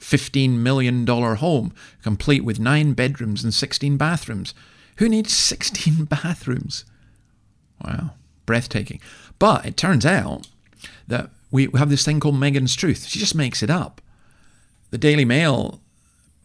$15 0.01 0.59
million 0.59 1.07
home, 1.07 1.73
complete 2.03 2.45
with 2.45 2.59
nine 2.61 2.93
bedrooms 2.93 3.45
and 3.45 3.55
16 3.55 3.97
bathrooms. 3.97 4.55
Who 4.97 5.09
needs 5.09 5.33
16 5.37 6.05
bathrooms? 6.07 6.85
Wow, 7.85 8.13
breathtaking. 8.47 9.01
But 9.39 9.67
it 9.67 9.77
turns 9.77 10.07
out 10.07 10.49
that 11.07 11.31
we 11.51 11.69
have 11.75 11.91
this 11.91 12.05
thing 12.05 12.21
called 12.21 12.35
Meghan's 12.37 12.75
Truth. 12.75 13.07
She 13.07 13.19
just 13.19 13.35
makes 13.35 13.63
it 13.63 13.71
up. 13.71 14.01
The 14.91 14.99
Daily 14.99 15.25
Mail 15.25 15.81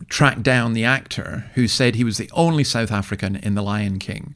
tracked 0.09 0.43
down 0.43 0.73
the 0.73 0.83
actor 0.83 1.51
who 1.55 1.67
said 1.67 1.95
he 1.95 2.03
was 2.03 2.17
the 2.17 2.29
only 2.33 2.63
South 2.63 2.91
African 2.91 3.35
in 3.35 3.55
The 3.55 3.61
Lion 3.61 3.99
King. 3.99 4.35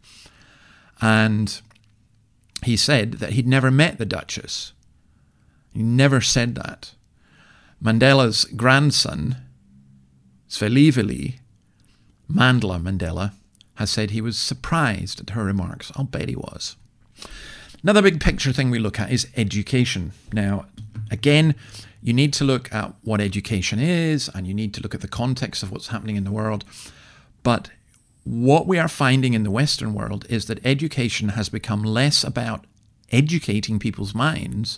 And 1.02 1.62
he 2.64 2.78
said 2.78 3.14
that 3.14 3.32
he'd 3.32 3.48
never 3.48 3.72
met 3.72 3.98
the 3.98 4.06
Duchess. 4.06 4.74
He 5.74 5.84
never 5.84 6.22
said 6.22 6.56
that. 6.56 6.94
Mandela's 7.84 8.46
grandson, 8.46 9.38
Zwelivelile 10.50 11.40
Mandla 12.32 12.82
Mandela, 12.82 13.34
has 13.76 13.92
said 13.92 14.12
he 14.12 14.22
was 14.22 14.38
surprised 14.38 15.20
at 15.20 15.32
her 15.32 15.44
remarks. 15.44 15.92
I'll 15.96 16.06
bet 16.06 16.30
he 16.30 16.36
was. 16.36 16.76
Another 17.84 18.02
big 18.02 18.20
picture 18.20 18.52
thing 18.52 18.72
we 18.72 18.80
look 18.80 19.00
at 19.00 19.12
is 19.12 19.28
education. 19.36 20.14
Now, 20.34 20.66
again, 21.12 21.54
you 22.06 22.14
need 22.14 22.34
to 22.34 22.44
look 22.44 22.72
at 22.72 22.94
what 23.02 23.20
education 23.20 23.80
is 23.80 24.30
and 24.36 24.46
you 24.46 24.54
need 24.54 24.76
to 24.76 24.82
look 24.82 24.94
at 24.94 25.02
the 25.02 25.08
context 25.08 25.64
of 25.64 25.72
what's 25.72 25.88
happening 25.88 26.16
in 26.16 26.24
the 26.24 26.32
world. 26.32 26.64
But 27.42 27.72
what 28.24 28.68
we 28.68 28.78
are 28.78 28.88
finding 28.88 29.34
in 29.34 29.42
the 29.42 29.50
Western 29.50 29.96
world 29.96 30.24
is 30.30 30.46
that 30.46 30.64
education 30.64 31.30
has 31.30 31.50
become 31.50 31.82
less 31.82 32.24
about 32.24 32.66
educating 33.12 33.80
people's 33.80 34.14
minds 34.14 34.78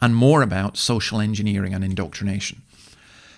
and 0.00 0.16
more 0.16 0.40
about 0.40 0.78
social 0.78 1.20
engineering 1.20 1.74
and 1.74 1.84
indoctrination. 1.84 2.62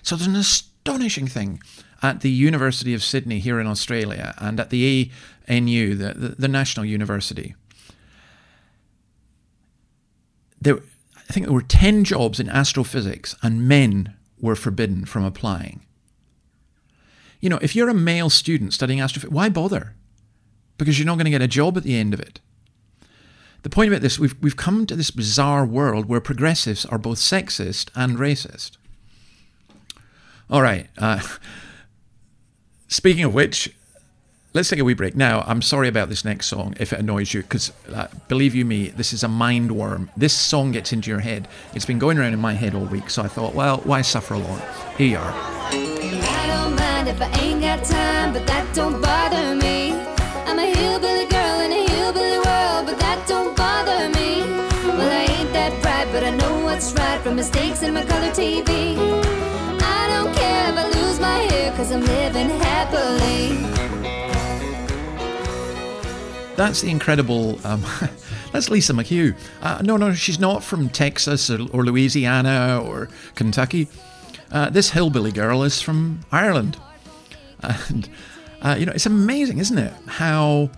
So 0.03 0.15
there's 0.15 0.29
an 0.29 0.37
astonishing 0.37 1.27
thing 1.27 1.61
at 2.01 2.21
the 2.21 2.31
University 2.31 2.95
of 2.95 3.03
Sydney 3.03 3.41
here 3.41 3.59
in 3.59 3.67
Australia 3.67 4.37
and 4.39 4.61
at 4.61 4.71
the 4.71 5.11
ANU, 5.49 5.97
the, 5.97 6.15
the, 6.15 6.29
the 6.39 6.49
National 6.49 6.87
University. 6.87 7.57
There, 10.61 10.79
I 11.29 11.33
think 11.33 11.47
there 11.47 11.55
were 11.55 11.63
10 11.63 12.05
jobs 12.05 12.41
in 12.41 12.49
astrophysics, 12.49 13.35
and 13.43 13.67
men 13.67 14.15
were 14.41 14.57
forbidden 14.57 15.05
from 15.05 15.25
applying. 15.25 15.87
You 17.41 17.49
know, 17.49 17.59
if 17.63 17.75
you're 17.75 17.89
a 17.89 17.95
male 17.95 18.31
student 18.31 18.73
studying 18.73 19.01
astrophysics, 19.01 19.35
why 19.35 19.49
bother? 19.49 19.95
Because 20.79 20.99
you're 20.99 21.07
not 21.07 21.17
going 21.17 21.25
to 21.25 21.31
get 21.31 21.43
a 21.43 21.49
job 21.49 21.77
at 21.77 21.83
the 21.85 21.97
end 21.97 22.15
of 22.15 22.21
it. 22.21 22.41
The 23.63 23.71
point 23.71 23.89
about 23.89 24.03
this, 24.03 24.19
we've, 24.19 24.35
we've 24.41 24.57
come 24.57 24.87
to 24.87 24.97
this 24.97 25.11
bizarre 25.11 25.65
world 25.65 26.07
where 26.07 26.21
progressives 26.21 26.85
are 26.87 26.99
both 26.99 27.19
sexist 27.19 27.91
and 27.95 28.19
racist. 28.19 28.77
All 30.51 30.63
right. 30.63 30.89
Uh, 30.99 31.21
speaking 32.89 33.25
of 33.25 33.35
which, 33.35 33.75
let's 34.55 34.69
take 34.69 34.79
a 34.79 34.85
wee 34.85 34.95
break. 34.95 35.15
Now, 35.15 35.43
I'm 35.47 35.63
sorry 35.63 35.89
about 35.89 36.09
this 36.09 36.25
next 36.25 36.47
song 36.47 36.75
if 36.79 36.93
it 36.93 37.01
annoys 37.01 37.33
you, 37.33 37.43
because 37.43 37.73
uh, 37.93 38.09
believe 38.29 38.55
you 38.55 38.65
me, 38.65 38.89
this 38.89 39.13
is 39.13 39.23
a 39.23 39.29
mind 39.29 39.73
worm. 39.73 40.11
This 40.17 40.35
song 40.35 40.73
gets 40.73 40.93
into 40.93 41.11
your 41.11 41.21
head. 41.21 41.49
It's 41.75 41.85
been 41.85 41.99
going 41.99 42.19
around 42.19 42.35
in 42.35 42.41
my 42.41 42.55
head 42.55 42.75
all 42.75 42.85
week, 42.85 43.11
so 43.11 43.23
I 43.23 43.29
thought, 43.29 43.55
well, 43.55 43.79
why 43.79 44.03
suffer 44.03 44.35
alone? 44.35 44.61
Here 44.97 45.09
you 45.09 45.17
are. 45.19 45.33
I 45.35 46.47
don't 46.47 46.77
mind 46.77 47.09
if 47.09 47.21
I 47.21 47.29
ain't 47.41 47.61
got 47.61 47.85
time, 47.85 48.33
but 48.33 48.47
that 48.47 48.75
don't 48.75 49.01
bother 49.01 49.55
me. 49.55 49.93
I'm 50.47 50.59
a 50.59 50.67
hillbilly 50.67 51.27
girl 51.27 51.61
in 51.61 51.73
a 51.73 51.91
hillbilly 51.91 52.39
world, 52.39 52.87
but 52.87 52.99
that 52.99 53.25
don't 53.27 53.57
bother 53.57 54.09
me. 54.11 54.43
Well, 54.87 55.11
I 55.11 55.25
ain't 55.33 55.53
that 55.53 55.81
bright, 55.83 56.09
but 56.13 56.25
I 56.25 56.31
know 56.31 56.65
what's 56.65 56.93
right 56.95 57.21
from 57.21 57.37
mistakes 57.37 57.83
in 57.83 57.95
my 57.95 58.05
color 58.05 58.31
TV. 58.31 58.97
I 59.81 60.09
don't 60.13 60.35
care 60.35 60.71
if 60.71 60.77
I 60.77 60.89
lose 61.01 61.21
my 61.21 61.39
hair, 61.39 61.73
cause 61.77 61.91
I'm 61.91 62.01
living 62.01 62.22
That's 66.57 66.83
the 66.83 66.91
incredible. 66.91 67.59
Um, 67.65 67.85
that's 68.53 68.69
Lisa 68.69 68.93
McHugh. 68.93 69.37
Uh, 69.63 69.81
no, 69.83 69.97
no, 69.97 70.13
she's 70.13 70.39
not 70.39 70.63
from 70.63 70.89
Texas 70.89 71.49
or, 71.51 71.67
or 71.73 71.85
Louisiana 71.85 72.81
or 72.85 73.09
Kentucky. 73.35 73.89
Uh, 74.51 74.69
this 74.69 74.91
hillbilly 74.91 75.33
girl 75.33 75.63
is 75.63 75.81
from 75.81 76.21
Ireland. 76.31 76.77
And, 77.63 78.09
uh, 78.61 78.77
you 78.79 78.87
know, 78.87 78.93
it's 78.93 79.07
amazing, 79.07 79.59
isn't 79.59 79.79
it? 79.79 79.93
How. 80.07 80.71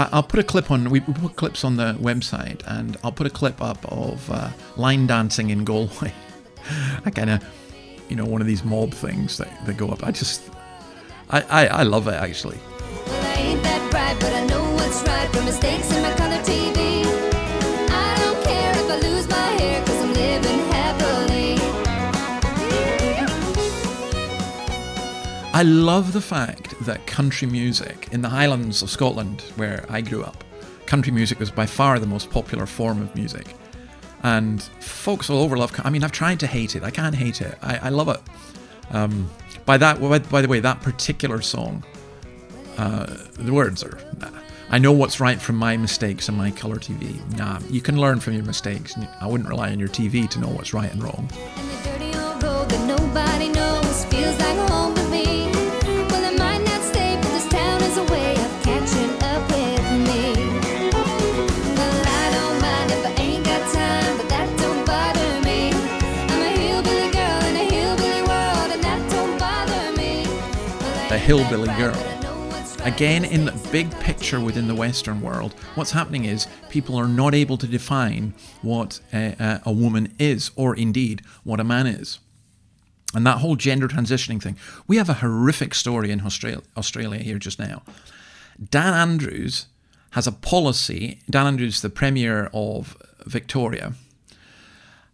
I'll 0.00 0.22
put 0.22 0.38
a 0.38 0.44
clip 0.44 0.70
on. 0.70 0.90
We 0.90 1.00
we 1.00 1.12
put 1.12 1.34
clips 1.34 1.64
on 1.64 1.76
the 1.76 1.94
website, 1.94 2.62
and 2.66 2.96
I'll 3.02 3.12
put 3.12 3.26
a 3.26 3.30
clip 3.30 3.60
up 3.60 3.84
of 3.90 4.30
uh, 4.30 4.50
line 4.76 5.08
dancing 5.08 5.50
in 5.50 5.64
Galway. 5.64 6.12
I 7.04 7.10
kind 7.10 7.30
of, 7.30 7.44
you 8.08 8.14
know, 8.14 8.24
one 8.24 8.40
of 8.40 8.46
these 8.46 8.64
mob 8.64 8.92
things 8.92 9.38
that, 9.38 9.66
that 9.66 9.76
go 9.76 9.88
up. 9.88 10.04
I 10.04 10.12
just. 10.12 10.42
I, 11.30 11.42
I, 11.42 11.66
I 11.66 11.82
love 11.82 12.08
it, 12.08 12.14
actually. 12.14 12.58
Well, 13.06 14.67
What's 14.88 15.02
right 15.02 15.44
mistakes 15.44 15.94
in 15.94 16.00
my 16.00 16.14
color 16.14 16.38
TV. 16.38 17.04
I 17.90 18.16
don't 18.20 18.42
care 18.42 18.72
if 18.72 18.90
I 18.90 18.98
lose 19.06 19.28
my 19.28 19.48
hair, 19.60 19.84
cause 19.84 20.00
I'm 20.00 20.14
living 20.14 20.60
happily. 20.72 21.58
I 25.52 25.62
love 25.62 26.14
the 26.14 26.22
fact 26.22 26.74
that 26.86 27.06
country 27.06 27.46
music 27.46 28.08
in 28.12 28.22
the 28.22 28.30
Highlands 28.30 28.80
of 28.80 28.88
Scotland, 28.88 29.42
where 29.56 29.84
I 29.90 30.00
grew 30.00 30.22
up, 30.24 30.42
country 30.86 31.12
music 31.12 31.38
was 31.38 31.50
by 31.50 31.66
far 31.66 31.98
the 31.98 32.06
most 32.06 32.30
popular 32.30 32.64
form 32.64 33.02
of 33.02 33.14
music. 33.14 33.56
And 34.22 34.62
folks 34.80 35.28
all 35.28 35.42
over 35.42 35.58
love. 35.58 35.78
I 35.84 35.90
mean, 35.90 36.02
I've 36.02 36.12
tried 36.12 36.40
to 36.40 36.46
hate 36.46 36.76
it. 36.76 36.82
I 36.82 36.90
can't 36.90 37.14
hate 37.14 37.42
it. 37.42 37.58
I, 37.60 37.76
I 37.76 37.88
love 37.90 38.08
it. 38.08 38.22
Um, 38.90 39.28
by 39.66 39.76
that, 39.76 40.00
by, 40.00 40.18
by 40.18 40.40
the 40.40 40.48
way, 40.48 40.60
that 40.60 40.80
particular 40.80 41.42
song, 41.42 41.84
uh, 42.78 43.18
the 43.34 43.52
words 43.52 43.84
are. 43.84 43.98
Nah. 44.18 44.30
I 44.70 44.76
know 44.78 44.92
what's 44.92 45.18
right 45.18 45.40
from 45.40 45.56
my 45.56 45.78
mistakes 45.78 46.28
and 46.28 46.36
my 46.36 46.50
color 46.50 46.76
TV. 46.76 47.18
Nah, 47.38 47.58
you 47.70 47.80
can 47.80 47.98
learn 47.98 48.20
from 48.20 48.34
your 48.34 48.44
mistakes. 48.44 48.94
I 49.18 49.26
wouldn't 49.26 49.48
rely 49.48 49.70
on 49.70 49.78
your 49.78 49.88
TV 49.88 50.28
to 50.28 50.38
know 50.38 50.48
what's 50.48 50.74
right 50.74 50.92
and 50.92 51.02
wrong. 51.02 51.30
Dirty 51.82 52.14
old 52.18 52.42
road 52.42 52.68
that 52.68 52.86
nobody 52.86 53.48
knows 53.48 54.04
feels 54.06 54.38
like 54.38 54.58
home 54.68 54.94
to 54.94 55.08
me. 55.08 55.50
Well, 56.10 56.22
I 56.22 56.36
might 56.36 56.62
not 56.66 56.82
stay, 56.82 57.16
but 57.16 57.30
this 57.30 57.48
town 57.48 57.82
is 57.82 57.96
a 57.96 58.04
way 58.12 58.32
of 58.32 58.62
catching 58.62 59.10
up 59.24 59.40
with 59.48 59.80
me. 60.04 60.36
Well, 61.74 62.02
I 62.04 62.30
don't 62.36 62.60
mind 62.60 62.90
if 62.92 63.06
I 63.06 63.12
ain't 63.22 63.44
got 63.46 63.72
time, 63.72 64.18
but 64.18 64.28
that 64.28 64.58
don't 64.58 64.84
bother 64.84 65.40
me. 65.46 65.72
I'm 66.28 66.42
a 71.12 71.18
hillbilly 71.18 71.68
girl 71.78 72.17
Again, 72.88 73.26
in 73.26 73.44
the 73.44 73.68
big 73.70 73.90
picture 74.00 74.40
within 74.40 74.66
the 74.66 74.74
Western 74.74 75.20
world, 75.20 75.52
what's 75.74 75.90
happening 75.90 76.24
is 76.24 76.46
people 76.70 76.96
are 76.96 77.06
not 77.06 77.34
able 77.34 77.58
to 77.58 77.66
define 77.66 78.32
what 78.62 79.00
a, 79.12 79.60
a, 79.66 79.70
woman 79.70 80.14
is, 80.18 80.50
or 80.56 80.74
indeed 80.74 81.20
what 81.44 81.60
a 81.60 81.64
man 81.64 81.86
is. 81.86 82.18
And 83.14 83.26
that 83.26 83.38
whole 83.38 83.56
gender 83.56 83.88
transitioning 83.88 84.42
thing. 84.42 84.56
We 84.86 84.96
have 84.96 85.10
a 85.10 85.20
horrific 85.20 85.74
story 85.74 86.10
in 86.10 86.22
Australia, 86.22 86.62
Australia 86.78 87.18
here 87.18 87.38
just 87.38 87.58
now. 87.58 87.82
Dan 88.70 88.94
Andrews 88.94 89.66
has 90.12 90.26
a 90.26 90.32
policy, 90.32 91.20
Dan 91.28 91.46
Andrews, 91.46 91.82
the 91.82 91.90
Premier 91.90 92.48
of 92.54 92.96
Victoria, 93.26 93.92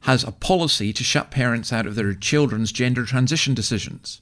has 0.03 0.23
a 0.23 0.31
policy 0.31 0.93
to 0.93 1.03
shut 1.03 1.33
parents 1.33 1.73
out 1.73 1.89
of 1.89 1.97
their 1.97 2.15
children's 2.15 2.71
gender 2.71 3.05
transition 3.05 3.53
decisions. 3.53 4.21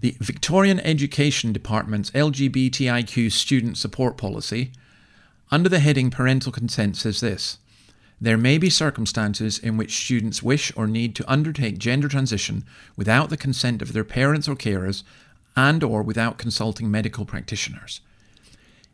The 0.00 0.16
Victorian 0.20 0.78
Education 0.80 1.52
Department's 1.52 2.10
LGBTIQ 2.10 3.32
student 3.32 3.78
support 3.78 4.18
policy, 4.18 4.72
under 5.50 5.68
the 5.68 5.78
heading 5.78 6.10
Parental 6.10 6.52
Consent, 6.52 6.96
says 6.96 7.20
this 7.20 7.56
There 8.20 8.36
may 8.36 8.58
be 8.58 8.68
circumstances 8.68 9.58
in 9.58 9.78
which 9.78 9.96
students 9.96 10.42
wish 10.42 10.70
or 10.76 10.86
need 10.86 11.14
to 11.16 11.30
undertake 11.30 11.78
gender 11.78 12.08
transition 12.08 12.64
without 12.94 13.30
the 13.30 13.38
consent 13.38 13.80
of 13.80 13.94
their 13.94 14.04
parents 14.04 14.48
or 14.48 14.54
carers 14.54 15.02
and 15.56 15.82
or 15.82 16.02
without 16.02 16.36
consulting 16.36 16.90
medical 16.90 17.24
practitioners. 17.24 18.00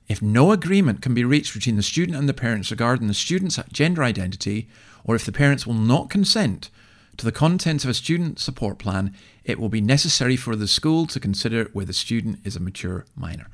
If 0.09 0.23
no 0.23 0.53
agreement 0.53 1.03
can 1.03 1.15
be 1.15 1.25
reached 1.25 1.55
between 1.55 1.77
the 1.77 1.83
student 1.83 2.17
and 2.17 2.29
the 2.29 2.35
parents 2.35 2.71
regarding 2.71 3.09
the 3.09 3.15
student's 3.15 3.59
gender 3.73 4.05
identity, 4.05 4.69
or 5.05 5.17
if 5.17 5.25
the 5.25 5.33
parents 5.33 5.67
will 5.67 5.75
not 5.75 6.11
consent 6.11 6.71
to 7.17 7.25
the 7.25 7.33
contents 7.33 7.85
of 7.85 7.91
a 7.91 7.95
student 7.95 8.39
support 8.39 8.79
plan, 8.79 9.15
it 9.45 9.59
will 9.59 9.69
be 9.69 9.81
necessary 9.81 10.37
for 10.37 10.57
the 10.57 10.69
school 10.69 11.07
to 11.07 11.21
consider 11.21 11.69
whether 11.73 11.89
the 11.89 11.93
student 11.93 12.39
is 12.45 12.57
a 12.57 12.61
mature 12.61 13.05
minor. 13.17 13.49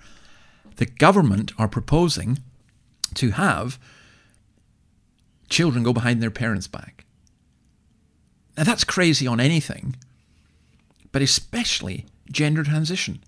The 0.76 0.86
government 0.86 1.52
are 1.58 1.68
proposing 1.68 2.38
to 3.14 3.30
have 3.30 3.78
children 5.48 5.82
go 5.82 5.92
behind 5.92 6.22
their 6.22 6.30
parents' 6.30 6.68
back. 6.68 7.04
Now, 8.56 8.64
that's 8.64 8.84
crazy 8.84 9.26
on 9.26 9.40
anything, 9.40 9.96
but 11.12 11.22
especially 11.22 12.06
gender 12.30 12.64
transition. 12.64 13.20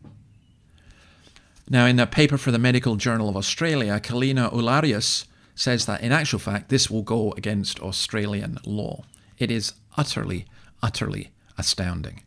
Now, 1.68 1.86
in 1.86 2.00
a 2.00 2.06
paper 2.06 2.36
for 2.36 2.50
the 2.50 2.58
Medical 2.58 2.96
Journal 2.96 3.28
of 3.28 3.36
Australia, 3.36 4.00
Kalina 4.00 4.52
Ularius 4.52 5.26
says 5.54 5.86
that 5.86 6.02
in 6.02 6.10
actual 6.10 6.40
fact, 6.40 6.68
this 6.68 6.90
will 6.90 7.02
go 7.02 7.32
against 7.32 7.80
Australian 7.80 8.58
law. 8.66 9.04
It 9.38 9.50
is 9.50 9.74
utterly, 9.96 10.46
utterly 10.82 11.30
astounding. 11.56 12.22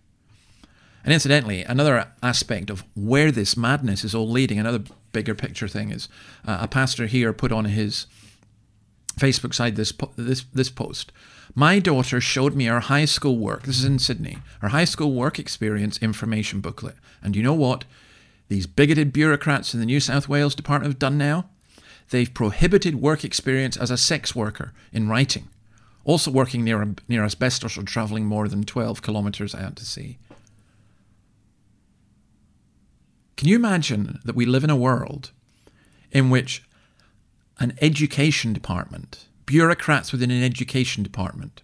And 1.03 1.13
incidentally, 1.13 1.63
another 1.63 2.07
aspect 2.21 2.69
of 2.69 2.83
where 2.95 3.31
this 3.31 3.57
madness 3.57 4.03
is 4.03 4.15
all 4.15 4.29
leading, 4.29 4.57
another 4.57 4.83
bigger 5.11 5.35
picture 5.35 5.67
thing 5.67 5.91
is 5.91 6.07
uh, 6.47 6.59
a 6.61 6.67
pastor 6.67 7.07
here 7.07 7.33
put 7.33 7.51
on 7.51 7.65
his 7.65 8.07
Facebook 9.17 9.53
side 9.53 9.75
this 9.75 9.91
po- 9.91 10.11
this 10.15 10.43
this 10.53 10.69
post. 10.69 11.11
My 11.55 11.79
daughter 11.79 12.19
showed 12.19 12.55
me 12.55 12.65
her 12.65 12.79
high 12.79 13.05
school 13.05 13.37
work. 13.37 13.63
This 13.63 13.77
is 13.79 13.85
in 13.85 13.99
Sydney. 13.99 14.39
Her 14.61 14.69
high 14.69 14.85
school 14.85 15.13
work 15.13 15.37
experience 15.37 15.97
information 15.99 16.61
booklet. 16.61 16.95
And 17.21 17.35
you 17.35 17.43
know 17.43 17.53
what? 17.53 17.85
These 18.47 18.65
bigoted 18.65 19.13
bureaucrats 19.13 19.73
in 19.73 19.79
the 19.79 19.85
New 19.85 19.99
South 19.99 20.27
Wales 20.27 20.55
Department 20.55 20.91
have 20.91 20.99
done 20.99 21.17
now? 21.17 21.49
They've 22.09 22.33
prohibited 22.33 22.95
work 22.95 23.23
experience 23.23 23.77
as 23.77 23.91
a 23.91 23.97
sex 23.97 24.35
worker 24.35 24.73
in 24.91 25.09
writing. 25.09 25.49
Also 26.05 26.31
working 26.31 26.63
near 26.63 26.95
near 27.07 27.23
asbestos 27.23 27.77
or 27.77 27.83
travelling 27.83 28.25
more 28.25 28.47
than 28.47 28.63
12 28.63 29.01
kilometres 29.01 29.55
out 29.55 29.75
to 29.77 29.85
sea. 29.85 30.17
Can 33.35 33.47
you 33.47 33.55
imagine 33.55 34.19
that 34.23 34.35
we 34.35 34.45
live 34.45 34.63
in 34.63 34.69
a 34.69 34.75
world 34.75 35.31
in 36.11 36.29
which 36.29 36.63
an 37.59 37.73
education 37.81 38.53
department, 38.53 39.25
bureaucrats 39.45 40.11
within 40.11 40.31
an 40.31 40.43
education 40.43 41.03
department, 41.03 41.61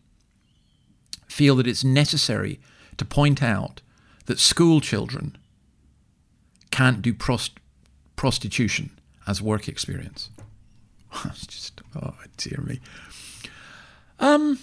feel 1.27 1.55
that 1.55 1.67
it's 1.67 1.83
necessary 1.83 2.59
to 2.97 3.05
point 3.05 3.41
out 3.43 3.81
that 4.25 4.39
school 4.39 4.81
children 4.81 5.37
can't 6.71 7.01
do 7.01 7.13
prost- 7.13 7.57
prostitution 8.15 8.91
as 9.27 9.41
work 9.41 9.67
experience? 9.67 10.29
it's 11.25 11.47
just, 11.47 11.81
oh 11.95 12.13
dear 12.37 12.61
me. 12.61 12.79
Um, 14.19 14.59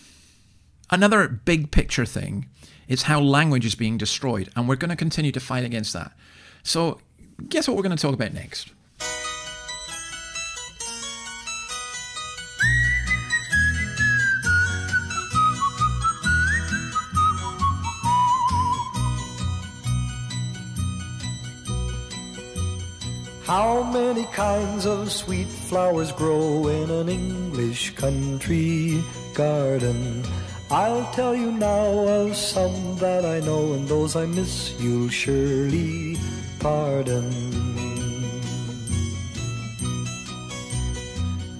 another 0.91 1.29
big 1.29 1.71
picture 1.71 2.05
thing 2.05 2.47
is 2.89 3.03
how 3.03 3.21
language 3.21 3.65
is 3.65 3.75
being 3.75 3.99
destroyed, 3.99 4.51
and 4.55 4.69
we're 4.69 4.77
going 4.77 4.91
to 4.91 4.97
continue 4.97 5.33
to 5.33 5.41
fight 5.41 5.65
against 5.65 5.93
that. 5.93 6.13
So, 6.67 6.99
guess 7.49 7.69
what 7.69 7.77
we're 7.77 7.85
going 7.85 7.97
to 7.97 8.03
talk 8.03 8.13
about 8.13 8.35
next? 8.35 8.73
How 23.45 23.85
many 23.85 24.25
kinds 24.33 24.87
of 24.87 25.13
sweet 25.13 25.47
flowers 25.47 26.11
grow 26.11 26.67
in 26.67 26.91
an 26.91 27.09
English 27.09 27.95
country 27.95 29.05
garden? 29.35 30.25
I'll 30.69 31.09
tell 31.13 31.37
you 31.37 31.53
now 31.53 32.09
of 32.09 32.35
some 32.35 32.97
that 32.97 33.25
I 33.25 33.39
know, 33.39 33.75
and 33.75 33.87
those 33.87 34.17
I 34.17 34.27
miss 34.27 34.75
you'll 34.81 35.11
surely 35.11 36.17
pardon. 36.67 37.31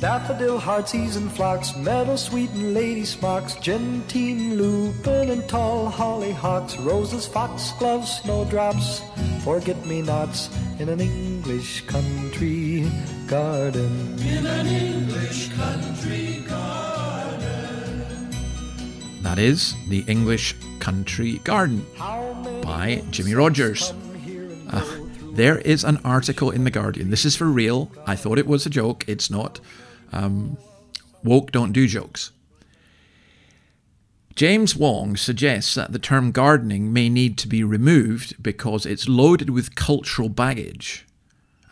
Daffodil, 0.01 0.59
heartsease 0.59 1.17
and 1.17 1.31
phlox, 1.33 1.73
meadowsweet 1.73 2.51
and 2.51 2.75
lady 2.75 3.05
smocks, 3.05 3.55
gentian, 3.57 4.57
lupin 4.57 5.31
and 5.31 5.49
tall 5.49 5.91
hollyhocks, 5.91 6.73
roses, 6.85 7.27
foxgloves, 7.27 8.21
snowdrops, 8.21 9.01
forget-me-nots 9.43 10.51
in 10.81 10.89
an 10.89 11.01
English 11.01 11.87
country 11.87 12.91
garden. 13.29 14.19
In 14.19 14.45
an 14.45 14.67
English 14.67 15.53
country 15.55 16.45
garden. 16.49 17.47
That 19.23 19.39
is 19.39 19.75
The 19.89 20.05
English 20.09 20.57
Country 20.79 21.41
Garden 21.45 21.87
by 22.63 23.03
Jimmie 23.11 23.35
Rodgers. 23.35 23.93
Uh, 24.77 24.85
there 25.33 25.59
is 25.61 25.85
an 25.85 25.99
article 26.05 26.51
in 26.51 26.65
The 26.65 26.71
Guardian. 26.71 27.09
This 27.09 27.25
is 27.25 27.35
for 27.35 27.47
real. 27.47 27.91
I 28.07 28.15
thought 28.15 28.39
it 28.39 28.47
was 28.47 28.67
a 28.67 28.71
joke. 28.71 29.05
It's 29.09 29.31
not. 29.31 29.59
Um, 30.13 30.59
woke 31.25 31.51
don't 31.51 31.73
do 31.73 31.87
jokes. 31.87 32.31
James 34.35 34.77
Wong 34.77 35.17
suggests 35.17 35.75
that 35.77 35.93
the 35.93 35.99
term 35.99 36.31
gardening 36.31 36.93
may 36.93 37.09
need 37.09 37.39
to 37.39 37.49
be 37.49 37.65
removed 37.65 38.43
because 38.43 38.85
it's 38.85 39.09
loaded 39.09 39.49
with 39.49 39.77
cultural 39.77 40.29
baggage 40.29 41.07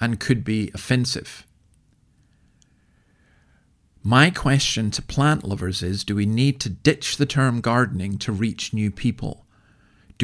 and 0.01 0.19
could 0.19 0.43
be 0.43 0.71
offensive. 0.73 1.47
My 4.03 4.31
question 4.31 4.91
to 4.93 5.03
plant 5.03 5.45
lovers 5.45 5.83
is 5.83 6.05
do 6.05 6.15
we 6.15 6.25
need 6.25 6.59
to 6.61 6.71
ditch 6.71 7.19
the 7.19 7.27
term 7.27 7.61
gardening 7.61 8.17
to 8.19 8.33
reach 8.33 8.73
new 8.73 8.91
people? 8.91 9.44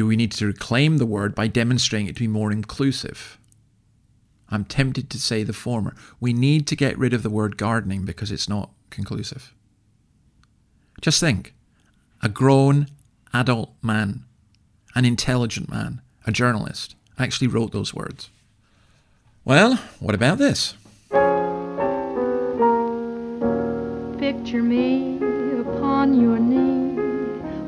Do 0.01 0.07
we 0.07 0.15
need 0.15 0.31
to 0.31 0.47
reclaim 0.47 0.97
the 0.97 1.05
word 1.05 1.35
by 1.35 1.45
demonstrating 1.45 2.07
it 2.07 2.15
to 2.15 2.21
be 2.21 2.27
more 2.27 2.51
inclusive? 2.51 3.37
I'm 4.49 4.65
tempted 4.65 5.11
to 5.11 5.19
say 5.19 5.43
the 5.43 5.53
former. 5.53 5.95
We 6.19 6.33
need 6.33 6.65
to 6.69 6.75
get 6.75 6.97
rid 6.97 7.13
of 7.13 7.21
the 7.21 7.29
word 7.29 7.55
gardening 7.55 8.03
because 8.03 8.31
it's 8.31 8.49
not 8.49 8.71
conclusive. 8.89 9.53
Just 11.01 11.19
think 11.19 11.53
a 12.23 12.29
grown 12.29 12.87
adult 13.31 13.75
man, 13.83 14.23
an 14.95 15.05
intelligent 15.05 15.69
man, 15.69 16.01
a 16.25 16.31
journalist, 16.31 16.95
actually 17.19 17.45
wrote 17.45 17.71
those 17.71 17.93
words. 17.93 18.31
Well, 19.45 19.75
what 19.99 20.15
about 20.15 20.39
this? 20.39 20.73
Picture 24.17 24.63
me 24.63 25.17
upon 25.59 26.19
your 26.19 26.39
knee 26.39 26.70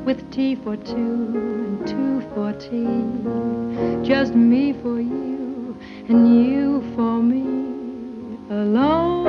with 0.04 0.30
tea 0.30 0.54
for 0.54 0.76
two 0.76 0.92
and 0.92 1.86
two 1.86 2.20
for 2.34 2.52
tea. 2.52 4.06
Just 4.06 4.34
me 4.34 4.72
for 4.74 5.00
you 5.00 5.78
and 6.08 6.46
you 6.46 6.82
for 6.94 7.22
me 7.22 8.36
alone. 8.50 9.24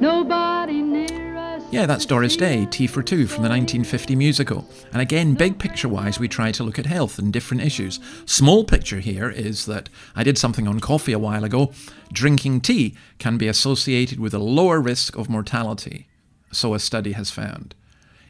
Nobody 0.00 0.82
near 0.82 1.36
us. 1.36 1.62
Yeah, 1.70 1.86
that's 1.86 2.04
Doris 2.04 2.36
Day, 2.36 2.66
Tea 2.66 2.88
for 2.88 3.04
Two 3.04 3.28
from 3.28 3.44
the 3.44 3.48
1950 3.48 4.16
musical. 4.16 4.68
And 4.92 5.00
again, 5.00 5.34
big 5.34 5.60
picture 5.60 5.88
wise, 5.88 6.18
we 6.18 6.26
try 6.26 6.50
to 6.50 6.64
look 6.64 6.80
at 6.80 6.86
health 6.86 7.16
and 7.20 7.32
different 7.32 7.62
issues. 7.62 8.00
Small 8.26 8.64
picture 8.64 8.98
here 8.98 9.30
is 9.30 9.66
that 9.66 9.88
I 10.16 10.24
did 10.24 10.36
something 10.36 10.66
on 10.66 10.80
coffee 10.80 11.12
a 11.12 11.18
while 11.20 11.44
ago. 11.44 11.72
Drinking 12.12 12.62
tea 12.62 12.96
can 13.20 13.38
be 13.38 13.46
associated 13.46 14.18
with 14.18 14.34
a 14.34 14.40
lower 14.40 14.80
risk 14.80 15.16
of 15.16 15.28
mortality, 15.28 16.08
so 16.52 16.74
a 16.74 16.78
study 16.78 17.12
has 17.12 17.30
found. 17.30 17.74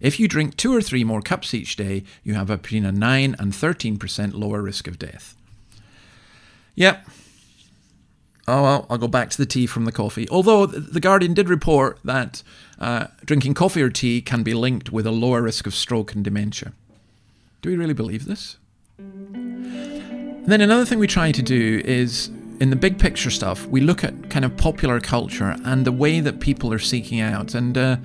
If 0.00 0.18
you 0.18 0.26
drink 0.26 0.56
two 0.56 0.74
or 0.74 0.82
three 0.82 1.04
more 1.04 1.22
cups 1.22 1.54
each 1.54 1.76
day, 1.76 2.02
you 2.24 2.34
have 2.34 2.50
a 2.50 2.56
between 2.56 2.84
a 2.84 2.92
9 2.92 3.36
and 3.38 3.52
13% 3.52 4.34
lower 4.34 4.60
risk 4.60 4.88
of 4.88 4.98
death. 4.98 5.36
Yep. 6.74 7.06
Oh 8.48 8.62
well, 8.62 8.86
I'll 8.90 8.98
go 8.98 9.06
back 9.06 9.30
to 9.30 9.38
the 9.38 9.46
tea 9.46 9.66
from 9.66 9.84
the 9.84 9.92
coffee. 9.92 10.28
Although 10.28 10.66
The 10.66 10.98
Guardian 10.98 11.34
did 11.34 11.48
report 11.48 12.00
that 12.02 12.42
uh, 12.80 13.06
drinking 13.24 13.54
coffee 13.54 13.82
or 13.82 13.90
tea 13.90 14.20
can 14.20 14.42
be 14.42 14.54
linked 14.54 14.90
with 14.90 15.06
a 15.06 15.12
lower 15.12 15.40
risk 15.40 15.66
of 15.66 15.74
stroke 15.74 16.14
and 16.14 16.24
dementia. 16.24 16.72
Do 17.60 17.70
we 17.70 17.76
really 17.76 17.94
believe 17.94 18.24
this? 18.24 18.56
And 18.98 20.46
then 20.46 20.60
another 20.60 20.84
thing 20.84 20.98
we 20.98 21.06
try 21.06 21.30
to 21.30 21.42
do 21.42 21.80
is 21.84 22.30
in 22.60 22.70
the 22.70 22.76
big 22.76 22.98
picture 22.98 23.30
stuff, 23.30 23.66
we 23.66 23.80
look 23.80 24.04
at 24.04 24.30
kind 24.30 24.44
of 24.44 24.56
popular 24.56 25.00
culture 25.00 25.56
and 25.64 25.84
the 25.84 25.92
way 25.92 26.20
that 26.20 26.40
people 26.40 26.72
are 26.72 26.78
seeking 26.78 27.20
out. 27.20 27.54
And 27.54 27.76
uh, 27.76 27.96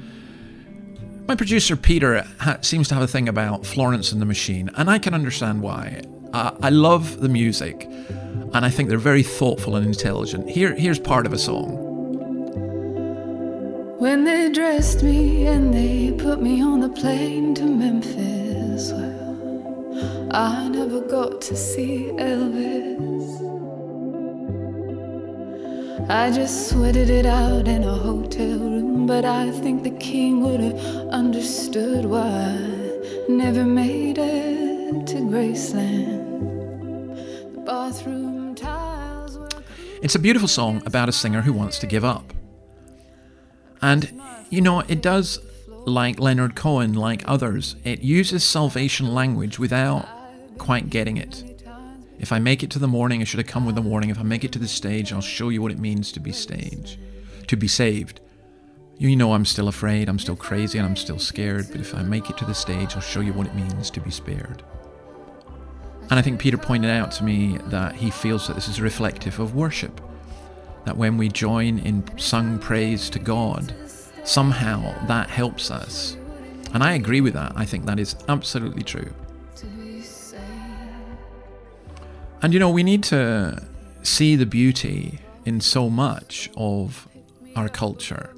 my 1.27 1.35
producer 1.35 1.75
Peter 1.75 2.25
ha- 2.39 2.57
seems 2.61 2.87
to 2.87 2.95
have 2.95 3.03
a 3.03 3.07
thing 3.07 3.27
about 3.27 3.65
Florence 3.65 4.11
and 4.11 4.21
the 4.21 4.25
Machine, 4.25 4.69
and 4.75 4.89
I 4.89 4.97
can 4.99 5.13
understand 5.13 5.61
why. 5.61 6.01
Uh, 6.33 6.51
I 6.61 6.69
love 6.69 7.19
the 7.19 7.29
music, 7.29 7.83
and 7.83 8.65
I 8.65 8.69
think 8.69 8.89
they're 8.89 8.97
very 8.97 9.23
thoughtful 9.23 9.75
and 9.75 9.85
intelligent. 9.85 10.49
Here, 10.49 10.73
here's 10.75 10.99
part 10.99 11.25
of 11.25 11.33
a 11.33 11.37
song. 11.37 11.83
When 13.99 14.25
they 14.25 14.51
dressed 14.51 15.03
me 15.03 15.47
and 15.47 15.73
they 15.73 16.11
put 16.11 16.41
me 16.41 16.61
on 16.61 16.81
the 16.81 16.89
plane 16.89 17.55
to 17.55 17.63
Memphis, 17.63 18.91
well, 18.91 20.29
I 20.31 20.67
never 20.67 21.01
got 21.01 21.41
to 21.41 21.55
see 21.55 22.11
Elvis. 22.13 23.06
I 26.09 26.31
just 26.31 26.69
sweated 26.69 27.09
it 27.09 27.25
out 27.25 27.67
in 27.67 27.83
a 27.83 27.93
hotel 27.93 28.59
room, 28.59 29.07
but 29.07 29.25
I 29.25 29.51
think 29.51 29.83
the 29.83 29.91
king 29.91 30.41
would 30.41 30.61
have 30.61 30.79
understood 31.09 32.05
why 32.05 32.21
I 32.21 33.27
never 33.27 33.65
made 33.65 34.17
it 34.17 35.05
to 35.07 35.15
Graceland. 35.15 37.15
The 37.55 37.59
bathroom 37.59 38.55
tiles 38.55 39.37
were. 39.37 39.49
It's 40.01 40.15
a 40.15 40.19
beautiful 40.19 40.47
song 40.47 40.81
about 40.85 41.09
a 41.09 41.11
singer 41.11 41.41
who 41.41 41.51
wants 41.51 41.77
to 41.79 41.87
give 41.87 42.05
up. 42.05 42.33
And, 43.81 44.09
you 44.49 44.61
know, 44.61 44.79
it 44.87 45.01
does, 45.01 45.41
like 45.67 46.21
Leonard 46.21 46.55
Cohen, 46.55 46.93
like 46.93 47.21
others, 47.27 47.75
it 47.83 47.99
uses 47.99 48.45
salvation 48.45 49.13
language 49.13 49.59
without 49.59 50.07
quite 50.57 50.89
getting 50.89 51.17
it. 51.17 51.56
If 52.19 52.31
I 52.31 52.39
make 52.39 52.63
it 52.63 52.71
to 52.71 52.79
the 52.79 52.87
morning, 52.87 53.21
I 53.21 53.25
should 53.25 53.39
have 53.39 53.47
come 53.47 53.65
with 53.65 53.75
the 53.75 53.81
warning. 53.81 54.09
If 54.09 54.19
I 54.19 54.23
make 54.23 54.43
it 54.43 54.51
to 54.53 54.59
the 54.59 54.67
stage, 54.67 55.13
I'll 55.13 55.21
show 55.21 55.49
you 55.49 55.61
what 55.61 55.71
it 55.71 55.79
means 55.79 56.11
to 56.13 56.19
be 56.19 56.31
stage, 56.31 56.99
to 57.47 57.55
be 57.55 57.67
saved. 57.67 58.19
You 58.97 59.15
know 59.15 59.33
I'm 59.33 59.45
still 59.45 59.67
afraid, 59.67 60.09
I'm 60.09 60.17
still 60.17 60.35
crazy, 60.35 60.79
and 60.79 60.87
I'm 60.87 60.95
still 60.95 61.19
scared, 61.19 61.67
but 61.71 61.79
if 61.79 61.93
I 61.93 62.01
make 62.01 62.31
it 62.31 62.37
to 62.37 62.45
the 62.45 62.55
stage, 62.55 62.95
I'll 62.95 63.01
show 63.01 63.19
you 63.19 63.33
what 63.33 63.45
it 63.45 63.53
means 63.53 63.91
to 63.91 63.99
be 63.99 64.09
spared. 64.09 64.63
And 66.09 66.17
I 66.17 66.21
think 66.21 66.39
Peter 66.39 66.57
pointed 66.57 66.89
out 66.89 67.11
to 67.13 67.23
me 67.23 67.59
that 67.65 67.95
he 67.95 68.09
feels 68.09 68.47
that 68.47 68.55
this 68.55 68.67
is 68.67 68.81
reflective 68.81 69.39
of 69.39 69.55
worship. 69.55 70.01
That 70.85 70.97
when 70.97 71.17
we 71.17 71.29
join 71.29 71.79
in 71.79 72.17
sung 72.17 72.57
praise 72.57 73.09
to 73.11 73.19
God, 73.19 73.75
somehow 74.23 75.05
that 75.07 75.29
helps 75.29 75.69
us. 75.69 76.17
And 76.73 76.81
I 76.81 76.93
agree 76.93 77.21
with 77.21 77.33
that. 77.33 77.53
I 77.55 77.65
think 77.65 77.85
that 77.85 77.99
is 77.99 78.15
absolutely 78.29 78.83
true. 78.83 79.13
And 82.41 82.53
you 82.53 82.59
know, 82.59 82.69
we 82.69 82.83
need 82.83 83.03
to 83.05 83.63
see 84.03 84.35
the 84.35 84.45
beauty 84.45 85.19
in 85.45 85.59
so 85.59 85.89
much 85.89 86.49
of 86.55 87.07
our 87.55 87.69
culture. 87.69 88.33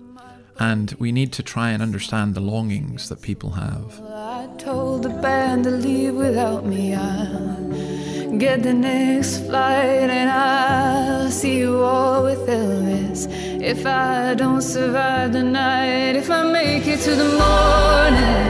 And 0.58 0.94
we 1.00 1.12
need 1.12 1.32
to 1.34 1.44
try 1.44 1.72
and 1.72 1.82
understand 1.82 2.36
the 2.36 2.42
longings 2.42 3.10
that 3.10 3.22
people 3.22 3.52
have. 3.52 4.02
I 4.02 4.48
told 4.58 5.04
the 5.04 5.10
band 5.10 5.64
to 5.66 5.72
leave 5.72 6.16
without 6.16 6.66
me. 6.66 6.96
I'll 6.96 8.38
get 8.38 8.64
the 8.64 8.74
next 8.74 9.46
flight 9.46 10.10
and 10.10 10.30
I'll 10.30 11.32
see 11.32 11.60
you 11.60 11.82
all 11.82 12.24
with 12.24 12.40
Elvis. 12.48 13.28
If 13.62 13.86
I 13.86 14.34
don't 14.34 14.62
survive 14.62 15.34
the 15.34 15.44
night, 15.44 16.16
if 16.16 16.30
I 16.30 16.44
make 16.52 16.88
it 16.88 17.00
to 17.02 17.16
the 17.16 17.30
morning, 17.40 18.49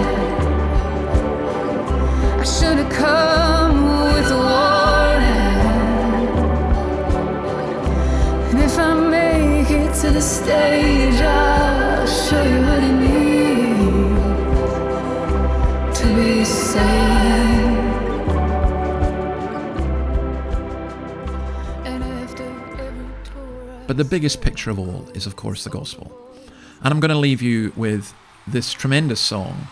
the 24.00 24.06
biggest 24.06 24.40
picture 24.40 24.72
of 24.72 24.80
all 24.80 25.06
is, 25.14 25.28
of 25.28 25.36
course, 25.36 25.66
the 25.66 25.70
gospel. 25.70 26.10
And 26.82 26.94
I'm 26.94 27.02
going 27.02 27.12
to 27.12 27.18
leave 27.18 27.42
you 27.42 27.74
with 27.76 28.14
this 28.48 28.72
tremendous 28.72 29.20
song 29.20 29.68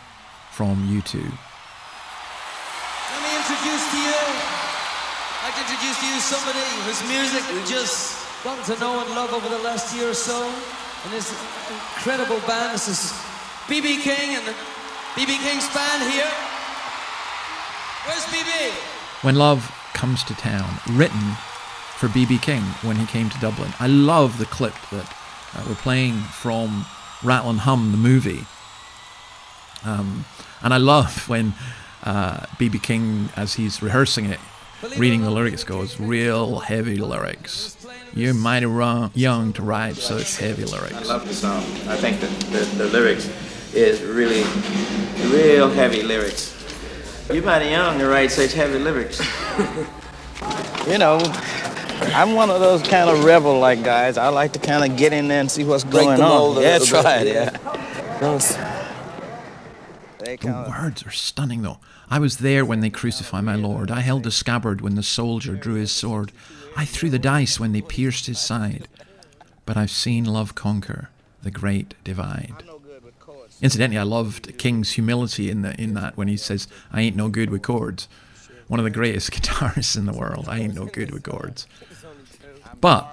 from 0.52 0.76
U2. 0.84 1.16
Let 1.16 1.32
me 3.24 3.32
introduce 3.40 3.86
to 3.88 4.00
you. 4.04 4.20
I'd 4.20 5.48
like 5.48 5.56
to 5.56 5.64
introduce 5.64 5.98
to 6.04 6.08
you 6.12 6.20
somebody 6.20 6.60
whose 6.84 7.00
music 7.08 7.40
we 7.56 7.64
just 7.72 8.20
gotten 8.44 8.66
to 8.76 8.76
know 8.82 9.00
and 9.00 9.10
love 9.16 9.32
over 9.32 9.48
the 9.48 9.64
last 9.64 9.96
year 9.96 10.10
or 10.10 10.14
so. 10.14 10.44
And 11.06 11.14
this 11.14 11.32
incredible 11.96 12.42
band. 12.44 12.74
This 12.76 12.90
is 12.92 13.14
BB 13.72 14.02
King 14.04 14.36
and 14.36 14.46
the 14.46 14.56
BB 15.16 15.40
King's 15.40 15.72
band 15.72 16.04
here. 16.12 16.28
Where's 18.04 18.26
BB? 18.26 18.76
When 19.24 19.36
Love 19.36 19.72
Comes 19.94 20.26
to 20.26 20.36
Town, 20.36 20.68
written 20.92 21.38
for 21.98 22.08
BB 22.10 22.42
King 22.44 22.62
when 22.84 22.98
he 22.98 23.08
came 23.08 23.28
to 23.28 23.40
Dublin. 23.40 23.72
I 23.80 23.88
love 23.88 24.38
the 24.38 24.46
clip 24.46 24.76
that 24.92 25.18
uh, 25.56 25.66
we're 25.68 25.76
playing 25.76 26.14
from 26.16 26.86
Rattle 27.24 27.50
and 27.50 27.60
Hum, 27.62 27.92
the 27.92 27.98
movie. 27.98 28.46
Um, 29.84 30.26
and 30.62 30.76
I 30.76 30.78
love 30.78 31.28
when 31.30 31.54
BB 32.04 32.76
uh, 32.76 32.80
King, 32.80 33.30
as 33.36 33.56
he's 33.56 33.82
rehearsing 33.82 34.26
it, 34.26 34.40
reading 34.96 35.22
the 35.24 35.32
lyrics, 35.32 35.64
goes, 35.64 36.00
real 36.00 36.60
heavy 36.60 36.98
lyrics. 36.98 37.76
You're 38.14 38.36
mighty 38.36 38.68
wrong, 38.68 39.10
young 39.16 39.52
to 39.54 39.64
write 39.64 39.96
such 39.96 40.38
heavy 40.38 40.66
lyrics. 40.66 40.94
I 40.94 41.04
love 41.04 41.28
the 41.28 41.34
song. 41.34 41.64
I 41.88 41.98
think 41.98 42.20
that 42.20 42.30
the, 42.52 42.84
the 42.84 42.90
lyrics 42.90 43.28
is 43.74 44.04
really, 44.04 44.44
real 45.36 45.70
heavy 45.70 46.04
lyrics. 46.04 46.54
You're 47.34 47.44
mighty 47.44 47.70
young 47.70 47.98
to 47.98 48.08
write 48.08 48.30
such 48.30 48.54
heavy 48.54 48.78
lyrics. 48.78 49.20
You 50.88 50.98
know, 50.98 51.18
I'm 52.00 52.34
one 52.34 52.50
of 52.50 52.60
those 52.60 52.82
kind 52.82 53.10
of 53.10 53.24
rebel 53.24 53.60
like 53.60 53.84
guys. 53.84 54.18
I 54.18 54.30
like 54.30 54.54
to 54.54 54.60
kind 54.60 54.90
of 54.90 54.98
get 54.98 55.14
in 55.14 55.28
there 55.28 55.40
and 55.42 55.50
see 55.52 55.64
what's 55.64 55.84
Break 55.84 56.06
going 56.06 56.22
on. 56.22 56.30
mold 56.30 56.58
a 56.58 56.62
yeah, 56.62 56.78
little 56.78 56.88
try 57.02 57.24
bit, 57.24 57.28
it. 57.28 57.34
yeah. 57.34 58.78
Yeah. 60.26 60.64
The 60.64 60.70
words 60.70 61.06
are 61.06 61.12
stunning, 61.12 61.62
though. 61.62 61.80
I 62.10 62.20
was 62.20 62.38
there 62.38 62.66
when 62.66 62.82
they 62.82 62.90
crucified 62.90 63.44
my 63.44 63.56
Lord. 63.56 63.90
I 63.92 64.02
held 64.02 64.24
the 64.24 64.32
scabbard 64.32 64.82
when 64.82 64.96
the 64.96 65.04
soldier 65.04 65.56
drew 65.56 65.76
his 65.76 65.92
sword. 65.92 66.32
I 66.76 66.86
threw 66.86 67.10
the 67.10 67.20
dice 67.20 67.60
when 67.60 67.72
they 67.72 67.82
pierced 67.82 68.26
his 68.28 68.40
side. 68.40 68.88
But 69.66 69.78
I've 69.78 69.92
seen 69.92 70.26
love 70.26 70.56
conquer 70.56 71.10
the 71.44 71.52
great 71.52 71.94
divide. 72.04 72.54
Incidentally, 73.62 73.98
I 73.98 74.04
loved 74.04 74.58
King's 74.58 74.92
humility 74.92 75.50
in, 75.50 75.62
the, 75.64 75.80
in 75.82 75.94
that 75.96 76.16
when 76.18 76.28
he 76.28 76.38
says, 76.38 76.68
I 76.92 77.02
ain't 77.02 77.16
no 77.16 77.30
good 77.30 77.50
with 77.50 77.62
chords. 77.64 78.08
One 78.68 78.80
of 78.80 78.84
the 78.84 78.90
greatest 78.90 79.32
guitarists 79.32 79.98
in 79.98 80.06
the 80.06 80.14
world. 80.14 80.46
I 80.48 80.60
ain't 80.60 80.76
no 80.76 80.86
good 80.86 81.12
with 81.12 81.24
chords. 81.24 81.66
But 82.82 83.08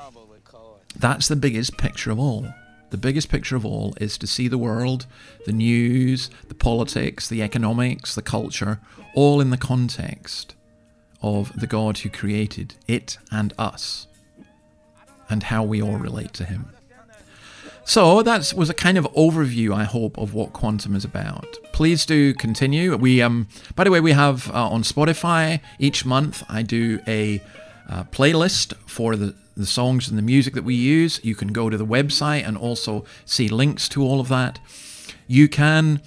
that's 0.97 1.29
the 1.29 1.37
biggest 1.37 1.77
picture 1.77 2.11
of 2.11 2.19
all. 2.19 2.47
The 2.91 2.99
biggest 2.99 3.29
picture 3.29 3.57
of 3.57 3.67
all 3.67 3.95
is 4.01 4.17
to 4.19 4.27
see 4.27 4.47
the 4.47 4.59
world, 4.59 5.07
the 5.47 5.53
news, 5.53 6.31
the 6.49 6.55
politics, 6.55 7.29
the 7.29 7.43
economics, 7.43 8.15
the 8.15 8.23
culture, 8.23 8.81
all 9.15 9.41
in 9.41 9.51
the 9.51 9.57
context 9.57 10.55
of 11.21 11.59
the 11.59 11.67
God 11.67 11.99
who 11.99 12.09
created 12.11 12.77
it 12.87 13.19
and 13.33 13.53
us, 13.59 14.07
and 15.29 15.45
how 15.45 15.65
we 15.65 15.83
all 15.83 15.97
relate 15.97 16.33
to 16.35 16.45
Him. 16.45 16.71
So 17.87 18.23
that 18.23 18.55
was 18.57 18.71
a 18.71 18.75
kind 18.75 18.97
of 18.97 19.05
overview, 19.13 19.75
I 19.75 19.85
hope, 19.85 20.17
of 20.17 20.33
what 20.33 20.53
quantum 20.53 20.97
is 20.97 21.05
about. 21.05 21.59
Please 21.73 22.07
do 22.07 22.33
continue. 22.33 22.97
We, 22.97 23.21
um, 23.21 23.49
by 23.75 23.85
the 23.85 23.91
way, 23.91 24.01
we 24.01 24.13
have 24.13 24.51
uh, 24.51 24.69
on 24.69 24.83
Spotify 24.83 25.61
each 25.79 26.07
month. 26.07 26.43
I 26.49 26.63
do 26.63 27.01
a 27.07 27.43
uh, 27.89 28.05
playlist 28.05 28.75
for 28.87 29.17
the 29.17 29.35
the 29.57 29.67
songs 29.67 30.09
and 30.09 30.19
the 30.19 30.23
music 30.23 30.55
that 30.55 30.65
we 30.65 30.75
use. 30.75 31.21
You 31.23 31.35
can 31.35 31.53
go 31.53 31.71
to 31.71 31.77
the 31.77 31.87
website 31.87 32.47
and 32.47 32.57
also 32.57 33.05
see 33.25 33.49
links 33.49 33.89
to 33.91 34.03
all 34.03 34.21
of 34.21 34.29
that. 34.29 34.59
You 35.27 35.49
can 35.49 36.03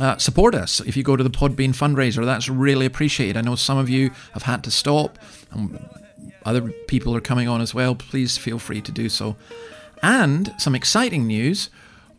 uh, 0.00 0.18
support 0.18 0.54
us 0.54 0.80
if 0.80 0.96
you 0.96 1.02
go 1.02 1.16
to 1.16 1.24
the 1.24 1.30
Podbean 1.30 1.74
fundraiser. 1.74 2.24
That's 2.24 2.48
really 2.48 2.86
appreciated. 2.86 3.36
I 3.36 3.40
know 3.40 3.54
some 3.54 3.78
of 3.78 3.88
you 3.88 4.10
have 4.34 4.42
had 4.42 4.62
to 4.64 4.70
stop, 4.70 5.18
and 5.50 5.88
other 6.44 6.70
people 6.86 7.16
are 7.16 7.20
coming 7.20 7.48
on 7.48 7.60
as 7.60 7.74
well. 7.74 7.94
Please 7.94 8.36
feel 8.36 8.58
free 8.58 8.80
to 8.82 8.92
do 8.92 9.08
so. 9.08 9.36
And 10.02 10.54
some 10.58 10.74
exciting 10.74 11.26
news. 11.26 11.70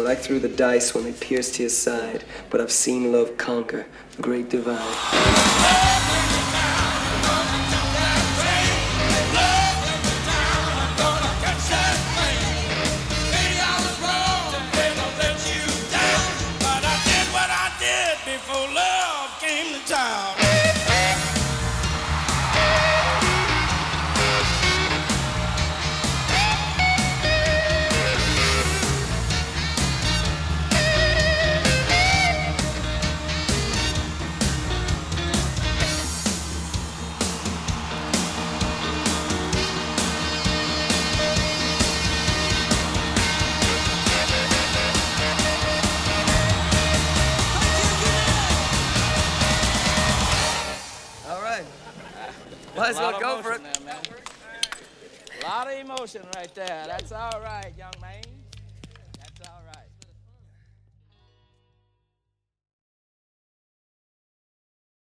I 0.09 0.15
threw 0.15 0.39
the 0.39 0.49
dice 0.49 0.95
when 0.95 1.03
they 1.03 1.13
pierced 1.13 1.57
his 1.57 1.77
side. 1.77 2.23
But 2.49 2.61
I've 2.61 2.71
seen 2.71 3.11
love 3.11 3.37
conquer 3.37 3.85
the 4.15 4.23
great 4.23 4.49
divide. 4.49 6.08